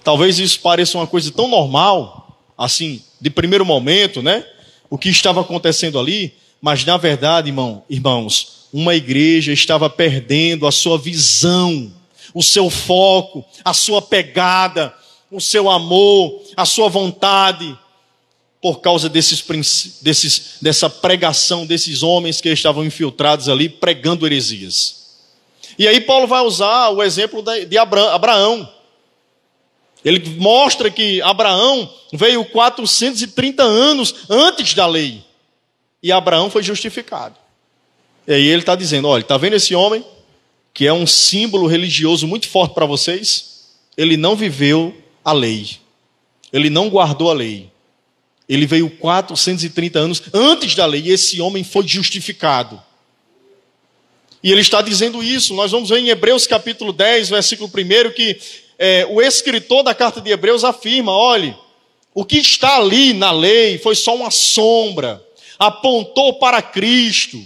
Talvez 0.05 0.39
isso 0.39 0.61
pareça 0.61 0.97
uma 0.97 1.07
coisa 1.07 1.33
tão 1.33 1.49
normal, 1.49 2.18
assim, 2.59 3.01
de 3.21 3.31
primeiro 3.31 3.65
momento, 3.65 4.21
né? 4.21 4.45
O 4.91 4.99
que 4.99 5.09
estava 5.09 5.41
acontecendo 5.41 5.99
ali, 5.99 6.35
mas 6.61 6.85
na 6.85 6.97
verdade, 6.97 7.49
irmão, 7.49 7.85
irmãos, 7.89 8.67
uma 8.73 8.95
igreja 8.95 9.53
estava 9.53 9.89
perdendo 9.89 10.67
a 10.67 10.73
sua 10.73 10.99
visão, 10.99 11.93
o 12.35 12.43
seu 12.43 12.69
foco, 12.69 13.45
a 13.65 13.73
sua 13.73 14.03
pegada, 14.03 14.93
o 15.31 15.41
seu 15.41 15.71
amor, 15.71 16.43
a 16.57 16.65
sua 16.65 16.89
vontade, 16.89 17.79
por 18.61 18.81
causa 18.81 19.09
desses, 19.09 19.45
desses, 20.03 20.57
dessa 20.61 20.91
pregação 20.91 21.65
desses 21.65 22.03
homens 22.03 22.41
que 22.41 22.49
estavam 22.49 22.85
infiltrados 22.85 23.49
ali 23.49 23.69
pregando 23.69 24.27
heresias. 24.27 24.97
E 25.79 25.87
aí 25.87 26.01
Paulo 26.01 26.27
vai 26.27 26.43
usar 26.43 26.89
o 26.91 27.03
exemplo 27.03 27.43
de 27.43 27.79
Abraão. 27.79 28.69
Ele 30.05 30.37
mostra 30.39 30.91
que 30.91 31.21
Abraão 31.23 31.93
veio 32.13 32.45
430 32.45 33.63
anos 33.63 34.15
antes 34.29 34.75
da 34.75 34.87
lei. 34.87 35.25
E 36.03 36.13
Abraão 36.13 36.51
foi 36.51 36.63
justificado. 36.63 37.37
E 38.27 38.33
aí 38.33 38.47
ele 38.47 38.63
está 38.63 38.75
dizendo: 38.75 39.09
olha, 39.09 39.23
está 39.23 39.37
vendo 39.37 39.55
esse 39.55 39.75
homem, 39.75 40.05
que 40.73 40.87
é 40.87 40.93
um 40.93 41.07
símbolo 41.07 41.67
religioso 41.67 42.27
muito 42.27 42.49
forte 42.49 42.75
para 42.75 42.87
vocês? 42.87 43.69
Ele 43.97 44.17
não 44.17 44.37
viveu 44.37 44.97
a 45.25 45.33
lei. 45.33 45.79
Ele 46.53 46.71
não 46.71 46.89
guardou 46.89 47.31
a 47.31 47.35
lei. 47.35 47.71
Ele 48.49 48.67
veio 48.67 48.89
430 48.89 49.99
anos 49.99 50.23
antes 50.33 50.75
da 50.75 50.87
lei. 50.87 51.03
E 51.03 51.11
esse 51.11 51.41
homem 51.41 51.65
foi 51.65 51.87
justificado. 51.87 52.81
E 54.43 54.53
ele 54.53 54.61
está 54.61 54.81
dizendo 54.81 55.23
isso. 55.23 55.53
Nós 55.55 55.73
vamos 55.73 55.89
ver 55.89 55.99
em 55.99 56.09
Hebreus 56.09 56.47
capítulo 56.47 56.93
10, 56.93 57.31
versículo 57.31 57.69
1, 57.69 58.13
que 58.13 58.39
é, 58.79 59.05
o 59.11 59.21
escritor 59.21 59.83
da 59.83 59.95
carta 59.95 60.21
de 60.21 60.31
Hebreus 60.31 60.63
afirma: 60.63 61.13
olhe, 61.13 61.57
o 62.15 62.25
que 62.25 62.39
está 62.39 62.77
ali 62.77 63.13
na 63.13 63.31
lei 63.31 63.79
foi 63.79 63.95
só 63.95 64.15
uma 64.15 64.31
sombra, 64.31 65.25
apontou 65.59 66.35
para 66.35 66.63
Cristo. 66.63 67.43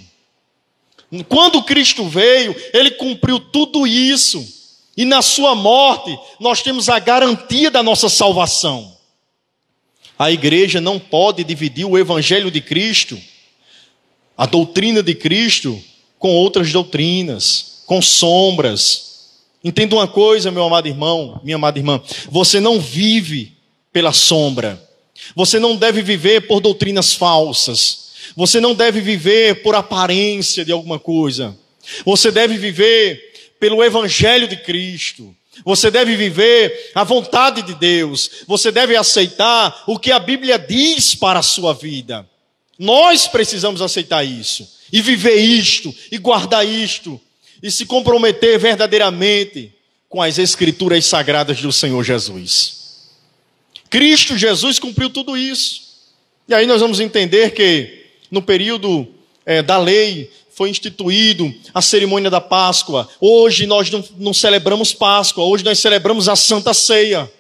Quando 1.29 1.63
Cristo 1.63 2.07
veio, 2.07 2.55
ele 2.73 2.91
cumpriu 2.93 3.39
tudo 3.39 3.87
isso. 3.87 4.61
E 4.97 5.05
na 5.05 5.23
sua 5.23 5.55
morte, 5.55 6.19
nós 6.39 6.63
temos 6.63 6.89
a 6.89 6.99
garantia 6.99 7.71
da 7.71 7.83
nossa 7.83 8.09
salvação. 8.09 8.97
A 10.19 10.31
igreja 10.31 10.81
não 10.81 10.99
pode 10.99 11.43
dividir 11.45 11.85
o 11.85 11.99
evangelho 11.99 12.51
de 12.51 12.61
Cristo, 12.61 13.21
a 14.37 14.47
doutrina 14.47 15.03
de 15.03 15.15
Cristo, 15.15 15.83
com 16.19 16.31
outras 16.31 16.71
doutrinas, 16.73 17.83
com 17.87 18.01
sombras, 18.01 19.12
Entenda 19.65 19.95
uma 19.95 20.09
coisa, 20.09 20.51
meu 20.51 20.65
amado 20.65 20.89
irmão, 20.89 21.41
minha 21.45 21.57
amada 21.57 21.79
irmã: 21.79 22.01
você 22.31 22.59
não 22.59 22.81
vive 22.81 23.57
pela 23.93 24.13
sombra, 24.13 24.83
você 25.35 25.59
não 25.59 25.77
deve 25.77 26.03
viver 26.03 26.47
por 26.47 26.61
doutrinas 26.61 27.13
falsas, 27.13 28.13
você 28.37 28.61
não 28.61 28.75
deve 28.75 29.01
viver 29.01 29.63
por 29.63 29.75
aparência 29.75 30.65
de 30.65 30.73
alguma 30.73 30.99
coisa, 30.99 31.57
você 32.05 32.31
deve 32.31 32.57
viver 32.57 33.55
pelo 33.61 33.85
Evangelho 33.85 34.49
de 34.49 34.57
Cristo. 34.57 35.35
Você 35.65 35.91
deve 35.91 36.17
viver 36.17 36.91
a 36.95 37.05
vontade 37.05 37.63
de 37.63 37.75
Deus. 37.75 38.45
Você 38.47 38.73
deve 38.73 38.97
aceitar 38.97 39.85
o 39.87 39.99
que 39.99 40.11
a 40.11 40.19
Bíblia 40.19 40.59
diz 40.59 41.15
para 41.15 41.41
a 41.41 41.43
sua 41.43 41.75
vida. 41.75 42.27
Nós 42.79 43.29
precisamos 43.29 43.83
aceitar 43.83 44.25
isso 44.25 44.67
e 44.93 45.01
viver 45.01 45.37
isto 45.37 45.95
e 46.11 46.19
guardar 46.19 46.67
isto 46.67 47.21
e 47.63 47.71
se 47.71 47.87
comprometer 47.87 48.59
verdadeiramente 48.59 49.73
com 50.09 50.21
as 50.21 50.37
escrituras 50.37 51.05
sagradas 51.07 51.61
do 51.63 51.73
Senhor 51.73 52.03
Jesus. 52.03 52.83
Cristo 53.89 54.37
Jesus 54.37 54.79
cumpriu 54.79 55.09
tudo 55.09 55.37
isso. 55.37 55.83
E 56.49 56.55
aí 56.55 56.67
nós 56.67 56.81
vamos 56.81 56.99
entender 56.99 57.53
que 57.53 58.07
no 58.31 58.43
período 58.43 59.07
é, 59.47 59.63
da 59.63 59.79
lei 59.79 60.31
foi 60.51 60.71
instituído 60.71 61.53
a 61.73 61.81
cerimônia 61.81 62.31
da 62.31 62.41
Páscoa. 62.41 63.09
Hoje 63.21 63.67
nós 63.67 63.91
não, 63.91 64.05
não 64.19 64.35
celebramos 64.35 64.93
Páscoa, 64.93 65.45
hoje 65.45 65.65
nós 65.65 65.79
celebramos 65.79 66.29
a 66.29 66.37
Santa 66.37 66.75
Ceia. 66.75 67.31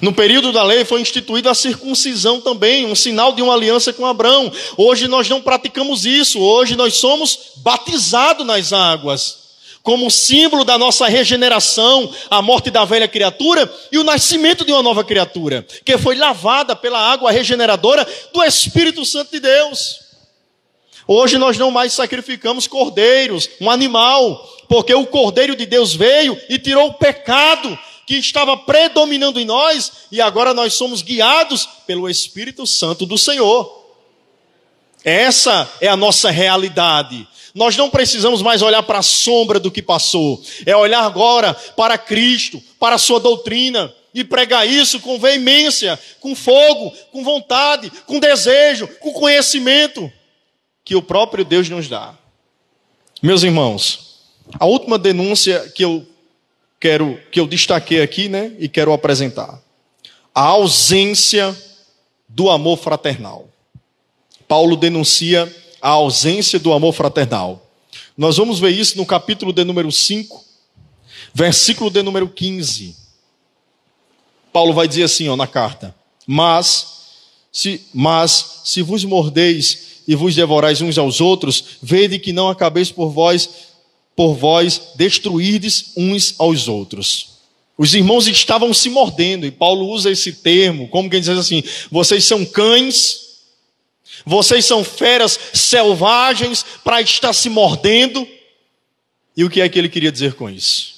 No 0.00 0.12
período 0.12 0.52
da 0.52 0.62
lei 0.62 0.84
foi 0.84 1.00
instituída 1.00 1.50
a 1.50 1.54
circuncisão 1.54 2.40
também, 2.40 2.86
um 2.86 2.94
sinal 2.94 3.32
de 3.32 3.42
uma 3.42 3.54
aliança 3.54 3.92
com 3.92 4.06
Abraão. 4.06 4.52
Hoje 4.76 5.06
nós 5.06 5.28
não 5.28 5.40
praticamos 5.40 6.04
isso, 6.04 6.40
hoje 6.40 6.76
nós 6.76 6.96
somos 6.96 7.38
batizados 7.56 8.44
nas 8.44 8.72
águas, 8.72 9.44
como 9.82 10.10
símbolo 10.10 10.64
da 10.64 10.76
nossa 10.76 11.06
regeneração, 11.06 12.12
a 12.28 12.42
morte 12.42 12.70
da 12.70 12.84
velha 12.84 13.06
criatura 13.06 13.72
e 13.92 13.98
o 13.98 14.04
nascimento 14.04 14.64
de 14.64 14.72
uma 14.72 14.82
nova 14.82 15.04
criatura, 15.04 15.64
que 15.84 15.96
foi 15.96 16.16
lavada 16.16 16.74
pela 16.74 16.98
água 16.98 17.30
regeneradora 17.30 18.06
do 18.32 18.42
Espírito 18.42 19.04
Santo 19.04 19.30
de 19.30 19.40
Deus. 19.40 20.00
Hoje 21.06 21.36
nós 21.36 21.58
não 21.58 21.70
mais 21.70 21.92
sacrificamos 21.92 22.66
cordeiros, 22.66 23.48
um 23.60 23.70
animal, 23.70 24.42
porque 24.68 24.94
o 24.94 25.06
cordeiro 25.06 25.54
de 25.54 25.66
Deus 25.66 25.94
veio 25.94 26.38
e 26.48 26.58
tirou 26.58 26.88
o 26.88 26.94
pecado 26.94 27.78
que 28.06 28.16
estava 28.16 28.56
predominando 28.56 29.40
em 29.40 29.44
nós 29.44 29.92
e 30.10 30.20
agora 30.20 30.52
nós 30.52 30.74
somos 30.74 31.02
guiados 31.02 31.68
pelo 31.86 32.08
Espírito 32.08 32.66
Santo 32.66 33.06
do 33.06 33.16
Senhor. 33.16 33.84
Essa 35.04 35.70
é 35.80 35.88
a 35.88 35.96
nossa 35.96 36.30
realidade. 36.30 37.26
Nós 37.54 37.76
não 37.76 37.90
precisamos 37.90 38.42
mais 38.42 38.62
olhar 38.62 38.82
para 38.82 38.98
a 38.98 39.02
sombra 39.02 39.60
do 39.60 39.70
que 39.70 39.82
passou, 39.82 40.42
é 40.66 40.74
olhar 40.74 41.04
agora 41.04 41.54
para 41.54 41.96
Cristo, 41.96 42.60
para 42.80 42.96
a 42.96 42.98
sua 42.98 43.20
doutrina 43.20 43.94
e 44.12 44.24
pregar 44.24 44.66
isso 44.66 45.00
com 45.00 45.18
veemência, 45.18 45.98
com 46.20 46.34
fogo, 46.34 46.92
com 47.12 47.22
vontade, 47.22 47.92
com 48.06 48.18
desejo, 48.18 48.88
com 49.00 49.12
conhecimento 49.12 50.10
que 50.84 50.96
o 50.96 51.02
próprio 51.02 51.44
Deus 51.44 51.68
nos 51.68 51.88
dá. 51.88 52.14
Meus 53.22 53.42
irmãos, 53.42 54.20
a 54.58 54.66
última 54.66 54.98
denúncia 54.98 55.72
que 55.74 55.84
eu 55.84 56.06
quero 56.84 57.18
que 57.32 57.40
eu 57.40 57.46
destaquei 57.46 58.02
aqui, 58.02 58.28
né, 58.28 58.52
e 58.58 58.68
quero 58.68 58.92
apresentar. 58.92 59.58
A 60.34 60.42
ausência 60.42 61.56
do 62.28 62.50
amor 62.50 62.76
fraternal. 62.76 63.48
Paulo 64.46 64.76
denuncia 64.76 65.50
a 65.80 65.88
ausência 65.88 66.58
do 66.58 66.74
amor 66.74 66.92
fraternal. 66.92 67.66
Nós 68.14 68.36
vamos 68.36 68.60
ver 68.60 68.68
isso 68.68 68.98
no 68.98 69.06
capítulo 69.06 69.50
de 69.50 69.64
número 69.64 69.90
5, 69.90 70.44
versículo 71.32 71.88
de 71.88 72.02
número 72.02 72.28
15. 72.28 72.94
Paulo 74.52 74.74
vai 74.74 74.86
dizer 74.86 75.04
assim, 75.04 75.26
ó, 75.26 75.36
na 75.36 75.46
carta: 75.46 75.94
"Mas 76.26 76.86
se 77.50 77.80
mas 77.94 78.60
se 78.64 78.82
vos 78.82 79.06
mordeis 79.06 80.02
e 80.06 80.14
vos 80.14 80.34
devorais 80.34 80.82
uns 80.82 80.98
aos 80.98 81.18
outros, 81.18 81.78
vede 81.80 82.18
que 82.18 82.30
não 82.30 82.50
acabeis 82.50 82.90
por 82.90 83.08
vós 83.08 83.48
por 84.16 84.34
vós 84.34 84.92
destruirdes 84.96 85.92
uns 85.96 86.34
aos 86.38 86.68
outros. 86.68 87.34
Os 87.76 87.94
irmãos 87.94 88.28
estavam 88.28 88.72
se 88.72 88.88
mordendo, 88.88 89.46
e 89.46 89.50
Paulo 89.50 89.88
usa 89.88 90.10
esse 90.10 90.32
termo, 90.32 90.88
como 90.88 91.10
quem 91.10 91.20
diz 91.20 91.30
assim: 91.30 91.62
vocês 91.90 92.24
são 92.24 92.44
cães, 92.44 93.24
vocês 94.24 94.64
são 94.64 94.84
feras 94.84 95.38
selvagens 95.52 96.64
para 96.84 97.00
estar 97.00 97.32
se 97.32 97.48
mordendo. 97.48 98.26
E 99.36 99.44
o 99.44 99.50
que 99.50 99.60
é 99.60 99.68
que 99.68 99.78
ele 99.78 99.88
queria 99.88 100.12
dizer 100.12 100.34
com 100.34 100.48
isso? 100.48 100.94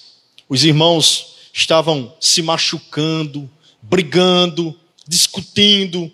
Os 0.48 0.64
irmãos 0.64 1.36
estavam 1.52 2.14
se 2.20 2.42
machucando, 2.42 3.48
brigando, 3.80 4.78
discutindo, 5.08 6.12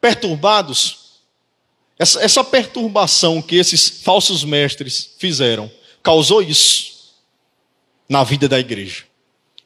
perturbados. 0.00 0.98
Essa, 1.96 2.20
essa 2.20 2.42
perturbação 2.42 3.40
que 3.40 3.54
esses 3.54 3.88
falsos 3.88 4.42
mestres 4.42 5.10
fizeram 5.18 5.70
causou 6.02 6.42
isso 6.42 7.14
na 8.08 8.24
vida 8.24 8.48
da 8.48 8.58
igreja. 8.58 9.04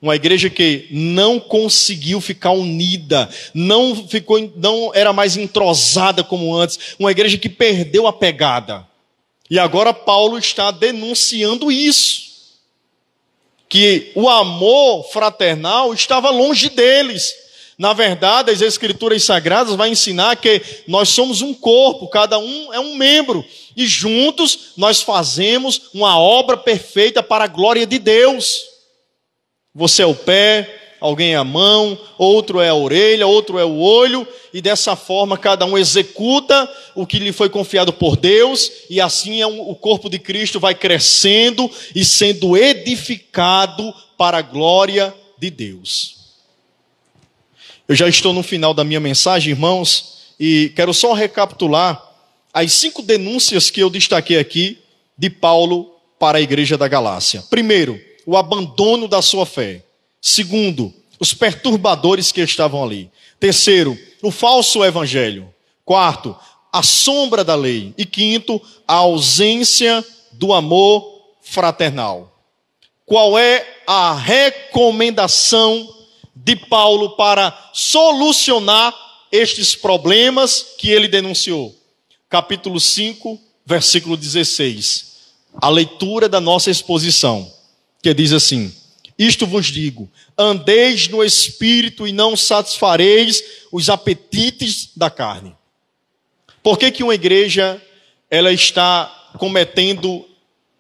Uma 0.00 0.16
igreja 0.16 0.50
que 0.50 0.86
não 0.90 1.40
conseguiu 1.40 2.20
ficar 2.20 2.50
unida, 2.50 3.28
não 3.54 4.06
ficou, 4.06 4.52
não 4.56 4.92
era 4.94 5.14
mais 5.14 5.36
entrosada 5.36 6.22
como 6.22 6.54
antes, 6.54 6.94
uma 6.98 7.10
igreja 7.10 7.38
que 7.38 7.48
perdeu 7.48 8.06
a 8.06 8.12
pegada. 8.12 8.86
E 9.48 9.58
agora 9.58 9.94
Paulo 9.94 10.38
está 10.38 10.70
denunciando 10.70 11.72
isso. 11.72 12.24
Que 13.66 14.12
o 14.14 14.28
amor 14.28 15.04
fraternal 15.04 15.94
estava 15.94 16.30
longe 16.30 16.68
deles. 16.68 17.34
Na 17.76 17.92
verdade, 17.92 18.50
as 18.50 18.60
escrituras 18.60 19.24
sagradas 19.24 19.74
vão 19.74 19.86
ensinar 19.86 20.36
que 20.36 20.62
nós 20.86 21.08
somos 21.08 21.42
um 21.42 21.52
corpo, 21.52 22.08
cada 22.08 22.38
um 22.38 22.72
é 22.72 22.78
um 22.78 22.94
membro, 22.94 23.44
e 23.76 23.86
juntos 23.86 24.72
nós 24.76 25.02
fazemos 25.02 25.82
uma 25.92 26.18
obra 26.18 26.56
perfeita 26.56 27.22
para 27.22 27.44
a 27.44 27.48
glória 27.48 27.84
de 27.86 27.98
Deus. 27.98 28.62
Você 29.74 30.02
é 30.02 30.06
o 30.06 30.14
pé, 30.14 30.96
alguém 31.00 31.34
é 31.34 31.36
a 31.36 31.42
mão, 31.42 31.98
outro 32.16 32.60
é 32.60 32.68
a 32.68 32.74
orelha, 32.74 33.26
outro 33.26 33.58
é 33.58 33.64
o 33.64 33.76
olho, 33.78 34.26
e 34.52 34.62
dessa 34.62 34.94
forma 34.94 35.36
cada 35.36 35.66
um 35.66 35.76
executa 35.76 36.72
o 36.94 37.04
que 37.04 37.18
lhe 37.18 37.32
foi 37.32 37.50
confiado 37.50 37.92
por 37.92 38.16
Deus, 38.16 38.70
e 38.88 39.00
assim 39.00 39.40
é 39.40 39.46
o 39.46 39.74
corpo 39.74 40.08
de 40.08 40.20
Cristo 40.20 40.60
vai 40.60 40.76
crescendo 40.76 41.68
e 41.92 42.04
sendo 42.04 42.56
edificado 42.56 43.92
para 44.16 44.38
a 44.38 44.42
glória 44.42 45.12
de 45.38 45.50
Deus. 45.50 46.23
Eu 47.86 47.94
já 47.94 48.08
estou 48.08 48.32
no 48.32 48.42
final 48.42 48.72
da 48.72 48.82
minha 48.82 49.00
mensagem, 49.00 49.50
irmãos, 49.50 50.32
e 50.40 50.72
quero 50.74 50.94
só 50.94 51.12
recapitular 51.12 52.02
as 52.52 52.72
cinco 52.72 53.02
denúncias 53.02 53.70
que 53.70 53.80
eu 53.80 53.90
destaquei 53.90 54.38
aqui 54.38 54.78
de 55.18 55.28
Paulo 55.28 55.94
para 56.18 56.38
a 56.38 56.40
igreja 56.40 56.78
da 56.78 56.88
Galácia. 56.88 57.42
Primeiro, 57.50 58.00
o 58.24 58.38
abandono 58.38 59.06
da 59.06 59.20
sua 59.20 59.44
fé. 59.44 59.84
Segundo, 60.18 60.94
os 61.20 61.34
perturbadores 61.34 62.32
que 62.32 62.40
estavam 62.40 62.82
ali. 62.82 63.10
Terceiro, 63.38 63.98
o 64.22 64.30
falso 64.30 64.82
evangelho. 64.82 65.52
Quarto, 65.84 66.34
a 66.72 66.82
sombra 66.82 67.44
da 67.44 67.54
lei. 67.54 67.92
E 67.98 68.06
quinto, 68.06 68.62
a 68.88 68.94
ausência 68.94 70.02
do 70.32 70.54
amor 70.54 71.04
fraternal. 71.42 72.34
Qual 73.04 73.38
é 73.38 73.66
a 73.86 74.14
recomendação 74.14 75.86
de 76.44 76.54
Paulo 76.54 77.16
para 77.16 77.70
solucionar 77.72 78.94
estes 79.32 79.74
problemas 79.74 80.74
que 80.78 80.90
ele 80.90 81.08
denunciou. 81.08 81.74
Capítulo 82.28 82.78
5, 82.78 83.40
versículo 83.64 84.14
16. 84.14 85.14
A 85.54 85.70
leitura 85.70 86.28
da 86.28 86.40
nossa 86.40 86.70
exposição, 86.70 87.50
que 88.02 88.12
diz 88.12 88.30
assim: 88.32 88.70
Isto 89.18 89.46
vos 89.46 89.66
digo: 89.66 90.10
andeis 90.36 91.08
no 91.08 91.24
espírito 91.24 92.06
e 92.06 92.12
não 92.12 92.36
satisfareis 92.36 93.42
os 93.72 93.88
apetites 93.88 94.90
da 94.94 95.08
carne. 95.08 95.56
Por 96.62 96.78
que, 96.78 96.90
que 96.90 97.02
uma 97.02 97.14
igreja 97.14 97.80
ela 98.30 98.52
está 98.52 99.32
cometendo 99.38 100.28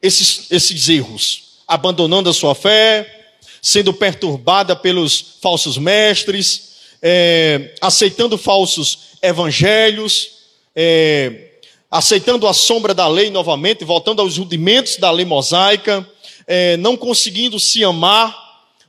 esses, 0.02 0.50
esses 0.50 0.88
erros? 0.90 1.62
Abandonando 1.66 2.28
a 2.28 2.34
sua 2.34 2.54
fé, 2.54 3.23
sendo 3.64 3.94
perturbada 3.94 4.76
pelos 4.76 5.38
falsos 5.40 5.78
mestres, 5.78 6.74
é, 7.00 7.74
aceitando 7.80 8.36
falsos 8.36 9.14
evangelhos, 9.22 10.32
é, 10.76 11.52
aceitando 11.90 12.46
a 12.46 12.52
sombra 12.52 12.92
da 12.92 13.08
lei 13.08 13.30
novamente, 13.30 13.82
voltando 13.82 14.20
aos 14.20 14.36
rudimentos 14.36 14.98
da 14.98 15.10
lei 15.10 15.24
mosaica, 15.24 16.06
é, 16.46 16.76
não 16.76 16.94
conseguindo 16.94 17.58
se 17.58 17.82
amar, 17.82 18.38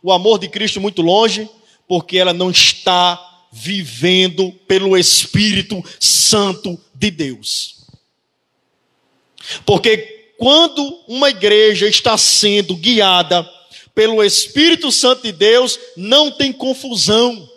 o 0.03 0.11
amor 0.11 0.37
de 0.37 0.49
Cristo 0.49 0.81
muito 0.81 1.01
longe, 1.01 1.49
porque 1.87 2.17
ela 2.17 2.33
não 2.33 2.51
está 2.51 3.47
vivendo 3.53 4.51
pelo 4.67 4.97
Espírito 4.97 5.81
Santo 6.01 6.77
de 6.93 7.09
Deus. 7.09 7.77
Porque 9.65 10.33
quando 10.37 10.99
uma 11.07 11.29
igreja 11.29 11.87
está 11.87 12.17
sendo 12.17 12.75
guiada 12.75 13.49
pelo 13.95 14.21
Espírito 14.21 14.91
Santo 14.91 15.23
de 15.23 15.31
Deus, 15.31 15.79
não 15.95 16.29
tem 16.29 16.51
confusão, 16.51 17.49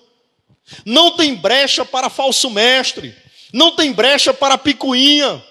não 0.85 1.11
tem 1.11 1.35
brecha 1.35 1.85
para 1.85 2.09
falso 2.09 2.48
mestre, 2.48 3.14
não 3.53 3.72
tem 3.72 3.92
brecha 3.92 4.33
para 4.33 4.57
picuinha. 4.57 5.42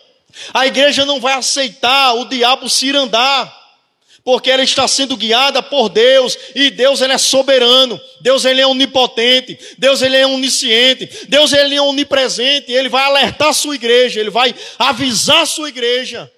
A 0.54 0.65
igreja 0.65 1.06
não 1.06 1.19
vai 1.19 1.34
aceitar 1.34 2.13
o 2.13 2.26
diabo 2.26 2.69
se 2.69 2.89
andar, 2.95 3.54
porque 4.23 4.50
ela 4.50 4.63
está 4.63 4.88
sendo 4.88 5.17
guiada 5.17 5.62
por 5.62 5.89
Deus, 5.89 6.38
e 6.56 6.69
Deus 6.69 7.02
ele 7.02 7.13
é 7.13 7.17
soberano, 7.17 8.00
Deus 8.21 8.45
ele 8.45 8.62
é 8.62 8.67
onipotente, 8.67 9.58
Deus 9.78 10.02
ele 10.02 10.15
é 10.15 10.26
onisciente, 10.26 11.28
Deus 11.28 11.52
ele 11.52 11.76
é 11.76 11.82
onipresente, 11.82 12.71
ele 12.71 12.88
vai 12.88 13.04
alertar 13.04 13.50
a 13.50 13.54
sua 13.54 13.76
igreja, 13.76 14.19
ele 14.19 14.30
vai 14.30 14.56
avisar 14.78 15.41
a 15.41 15.45
sua 15.45 15.69
igreja, 15.69 16.32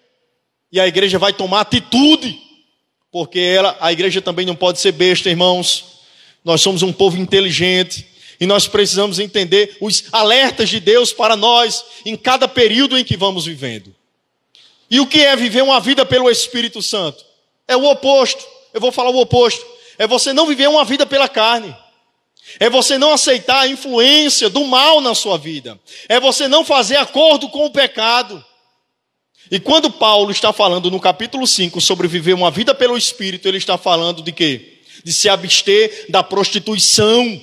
e 0.72 0.80
a 0.80 0.88
igreja 0.88 1.20
vai 1.20 1.34
tomar 1.34 1.62
atitude 1.62 2.49
porque 3.12 3.40
ela, 3.40 3.78
a 3.80 3.92
igreja 3.92 4.22
também 4.22 4.46
não 4.46 4.56
pode 4.56 4.80
ser 4.80 4.92
besta, 4.92 5.30
irmãos. 5.30 6.00
Nós 6.44 6.62
somos 6.62 6.84
um 6.84 6.94
povo 6.94 7.18
inteligente 7.18 8.08
e 8.40 8.46
nós 8.46 8.68
precisamos 8.68 9.20
entender 9.20 9.78
os 9.82 10.06
alertas 10.12 10.70
de 10.70 10.80
Deus 10.80 11.12
para 11.12 11.36
nós 11.36 11.84
em 12.06 12.16
cada 12.16 12.48
período 12.48 12.98
em 12.98 13.04
que 13.04 13.18
vamos 13.18 13.46
vivendo. 13.46 13.94
E 14.90 15.00
o 15.00 15.08
que 15.08 15.22
é 15.22 15.36
viver 15.36 15.62
uma 15.62 15.80
vida 15.80 16.06
pelo 16.06 16.30
Espírito 16.30 16.82
Santo? 16.82 17.24
É 17.68 17.76
o 17.76 17.86
oposto. 17.86 18.44
Eu 18.74 18.82
vou 18.82 18.92
falar 18.92 19.10
o 19.10 19.20
oposto. 19.20 19.66
É 19.98 20.08
você 20.08 20.34
não 20.34 20.48
viver 20.48 20.68
uma 20.68 20.86
vida 20.86 21.06
pela 21.06 21.28
carne. 21.28 21.76
É 22.60 22.70
você 22.70 22.98
não 22.98 23.14
aceitar 23.14 23.60
a 23.60 23.68
influência 23.68 24.50
do 24.50 24.66
mal 24.66 25.02
na 25.02 25.14
sua 25.14 25.38
vida. 25.38 25.80
É 26.08 26.20
você 26.20 26.48
não 26.48 26.64
fazer 26.64 26.96
acordo 26.96 27.50
com 27.50 27.66
o 27.66 27.72
pecado. 27.72 28.44
E 29.52 29.60
quando 29.60 29.90
Paulo 29.90 30.32
está 30.32 30.54
falando 30.54 30.92
no 30.92 31.00
capítulo 31.00 31.48
5 31.48 31.82
sobre 31.82 32.08
viver 32.08 32.34
uma 32.34 32.52
vida 32.52 32.76
pelo 32.76 32.98
Espírito, 32.98 33.48
ele 33.48 33.58
está 33.58 33.78
falando 33.78 34.22
de 34.22 34.32
quê? 34.32 34.80
De 35.04 35.12
se 35.12 35.28
abster 35.28 36.06
da 36.10 36.22
prostituição, 36.22 37.42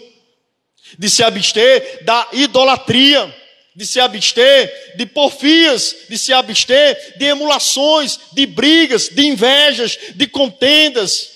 de 0.97 1.11
se 1.11 1.23
abster 1.23 2.05
da 2.05 2.29
idolatria, 2.33 3.35
de 3.75 3.85
se 3.85 3.99
abster 3.99 4.95
de 4.97 5.05
porfias, 5.05 5.95
de 6.09 6.17
se 6.17 6.33
abster 6.33 7.19
de 7.19 7.27
emulações, 7.27 8.19
de 8.33 8.47
brigas, 8.47 9.09
de 9.09 9.27
invejas, 9.27 9.99
de 10.15 10.27
contendas. 10.27 11.29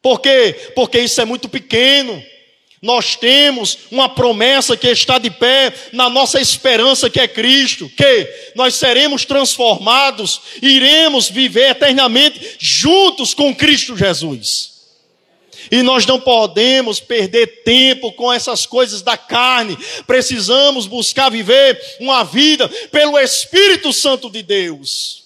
Por 0.00 0.20
quê? 0.20 0.72
Porque 0.74 0.98
isso 0.98 1.20
é 1.20 1.24
muito 1.24 1.48
pequeno. 1.48 2.22
Nós 2.86 3.16
temos 3.16 3.78
uma 3.90 4.08
promessa 4.08 4.76
que 4.76 4.86
está 4.86 5.18
de 5.18 5.28
pé 5.28 5.74
na 5.92 6.08
nossa 6.08 6.40
esperança 6.40 7.10
que 7.10 7.18
é 7.18 7.26
Cristo, 7.26 7.90
que 7.90 8.52
nós 8.54 8.76
seremos 8.76 9.24
transformados, 9.24 10.40
iremos 10.62 11.28
viver 11.28 11.70
eternamente 11.70 12.56
juntos 12.60 13.34
com 13.34 13.52
Cristo 13.54 13.96
Jesus. 13.96 14.76
E 15.68 15.82
nós 15.82 16.06
não 16.06 16.20
podemos 16.20 17.00
perder 17.00 17.64
tempo 17.64 18.12
com 18.12 18.32
essas 18.32 18.64
coisas 18.64 19.02
da 19.02 19.16
carne. 19.16 19.76
Precisamos 20.06 20.86
buscar 20.86 21.28
viver 21.28 21.76
uma 21.98 22.22
vida 22.22 22.68
pelo 22.92 23.18
Espírito 23.18 23.92
Santo 23.92 24.30
de 24.30 24.42
Deus. 24.42 25.25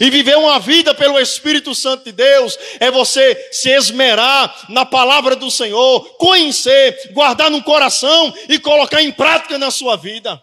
E 0.00 0.10
viver 0.10 0.36
uma 0.36 0.58
vida 0.58 0.94
pelo 0.94 1.18
Espírito 1.18 1.74
Santo 1.74 2.04
de 2.04 2.12
Deus 2.12 2.58
é 2.80 2.90
você 2.90 3.48
se 3.52 3.70
esmerar 3.70 4.66
na 4.68 4.84
palavra 4.84 5.36
do 5.36 5.50
Senhor, 5.50 6.00
conhecer, 6.16 7.10
guardar 7.12 7.50
no 7.50 7.62
coração 7.62 8.32
e 8.48 8.58
colocar 8.58 9.02
em 9.02 9.12
prática 9.12 9.58
na 9.58 9.70
sua 9.70 9.96
vida. 9.96 10.42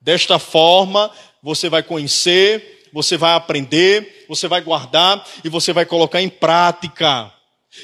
Desta 0.00 0.38
forma, 0.38 1.10
você 1.42 1.68
vai 1.68 1.82
conhecer, 1.82 2.88
você 2.92 3.16
vai 3.16 3.34
aprender, 3.34 4.24
você 4.28 4.48
vai 4.48 4.60
guardar 4.60 5.26
e 5.44 5.48
você 5.48 5.72
vai 5.72 5.84
colocar 5.84 6.20
em 6.20 6.28
prática. 6.28 7.32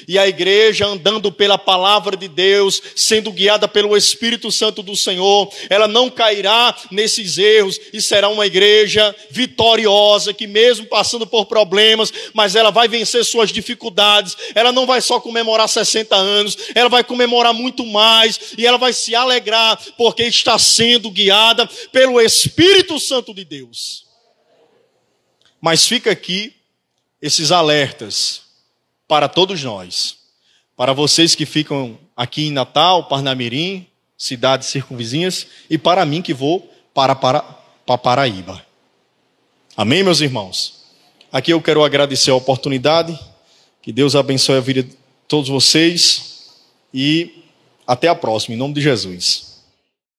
E 0.05 0.19
a 0.19 0.27
igreja 0.27 0.85
andando 0.85 1.31
pela 1.31 1.57
palavra 1.57 2.17
de 2.17 2.27
Deus, 2.27 2.81
sendo 2.93 3.31
guiada 3.31 3.69
pelo 3.69 3.95
Espírito 3.95 4.51
Santo 4.51 4.83
do 4.83 4.97
Senhor, 4.97 5.49
ela 5.69 5.87
não 5.87 6.09
cairá 6.09 6.75
nesses 6.91 7.37
erros 7.37 7.79
e 7.93 8.01
será 8.01 8.27
uma 8.27 8.45
igreja 8.45 9.15
vitoriosa, 9.31 10.33
que 10.33 10.45
mesmo 10.45 10.85
passando 10.87 11.25
por 11.25 11.45
problemas, 11.45 12.11
mas 12.33 12.53
ela 12.53 12.69
vai 12.69 12.89
vencer 12.89 13.23
suas 13.23 13.49
dificuldades. 13.49 14.35
Ela 14.53 14.73
não 14.73 14.85
vai 14.85 14.99
só 14.99 15.21
comemorar 15.21 15.69
60 15.69 16.13
anos, 16.15 16.57
ela 16.75 16.89
vai 16.89 17.03
comemorar 17.03 17.53
muito 17.53 17.85
mais 17.85 18.39
e 18.57 18.67
ela 18.67 18.77
vai 18.77 18.91
se 18.91 19.15
alegrar 19.15 19.81
porque 19.97 20.23
está 20.23 20.59
sendo 20.59 21.09
guiada 21.09 21.65
pelo 21.93 22.19
Espírito 22.19 22.99
Santo 22.99 23.33
de 23.33 23.45
Deus. 23.45 24.05
Mas 25.61 25.87
fica 25.87 26.11
aqui 26.11 26.53
esses 27.21 27.53
alertas 27.53 28.46
para 29.07 29.27
todos 29.27 29.63
nós. 29.63 30.17
Para 30.75 30.93
vocês 30.93 31.33
que 31.33 31.45
ficam 31.45 31.97
aqui 32.15 32.47
em 32.47 32.51
Natal, 32.51 33.07
Parnamirim, 33.07 33.87
cidades 34.17 34.67
circunvizinhas, 34.67 35.47
e 35.69 35.77
para 35.77 36.05
mim 36.05 36.21
que 36.21 36.33
vou 36.33 36.71
para, 36.93 37.15
para, 37.15 37.41
para 37.85 37.97
Paraíba. 37.97 38.65
Amém, 39.75 40.03
meus 40.03 40.21
irmãos? 40.21 40.83
Aqui 41.31 41.51
eu 41.53 41.61
quero 41.61 41.83
agradecer 41.83 42.31
a 42.31 42.35
oportunidade, 42.35 43.17
que 43.81 43.91
Deus 43.91 44.15
abençoe 44.15 44.57
a 44.57 44.61
vida 44.61 44.83
de 44.83 44.95
todos 45.27 45.49
vocês 45.49 46.51
e 46.93 47.43
até 47.85 48.07
a 48.07 48.15
próxima, 48.15 48.55
em 48.55 48.57
nome 48.57 48.73
de 48.73 48.81
Jesus. 48.81 49.56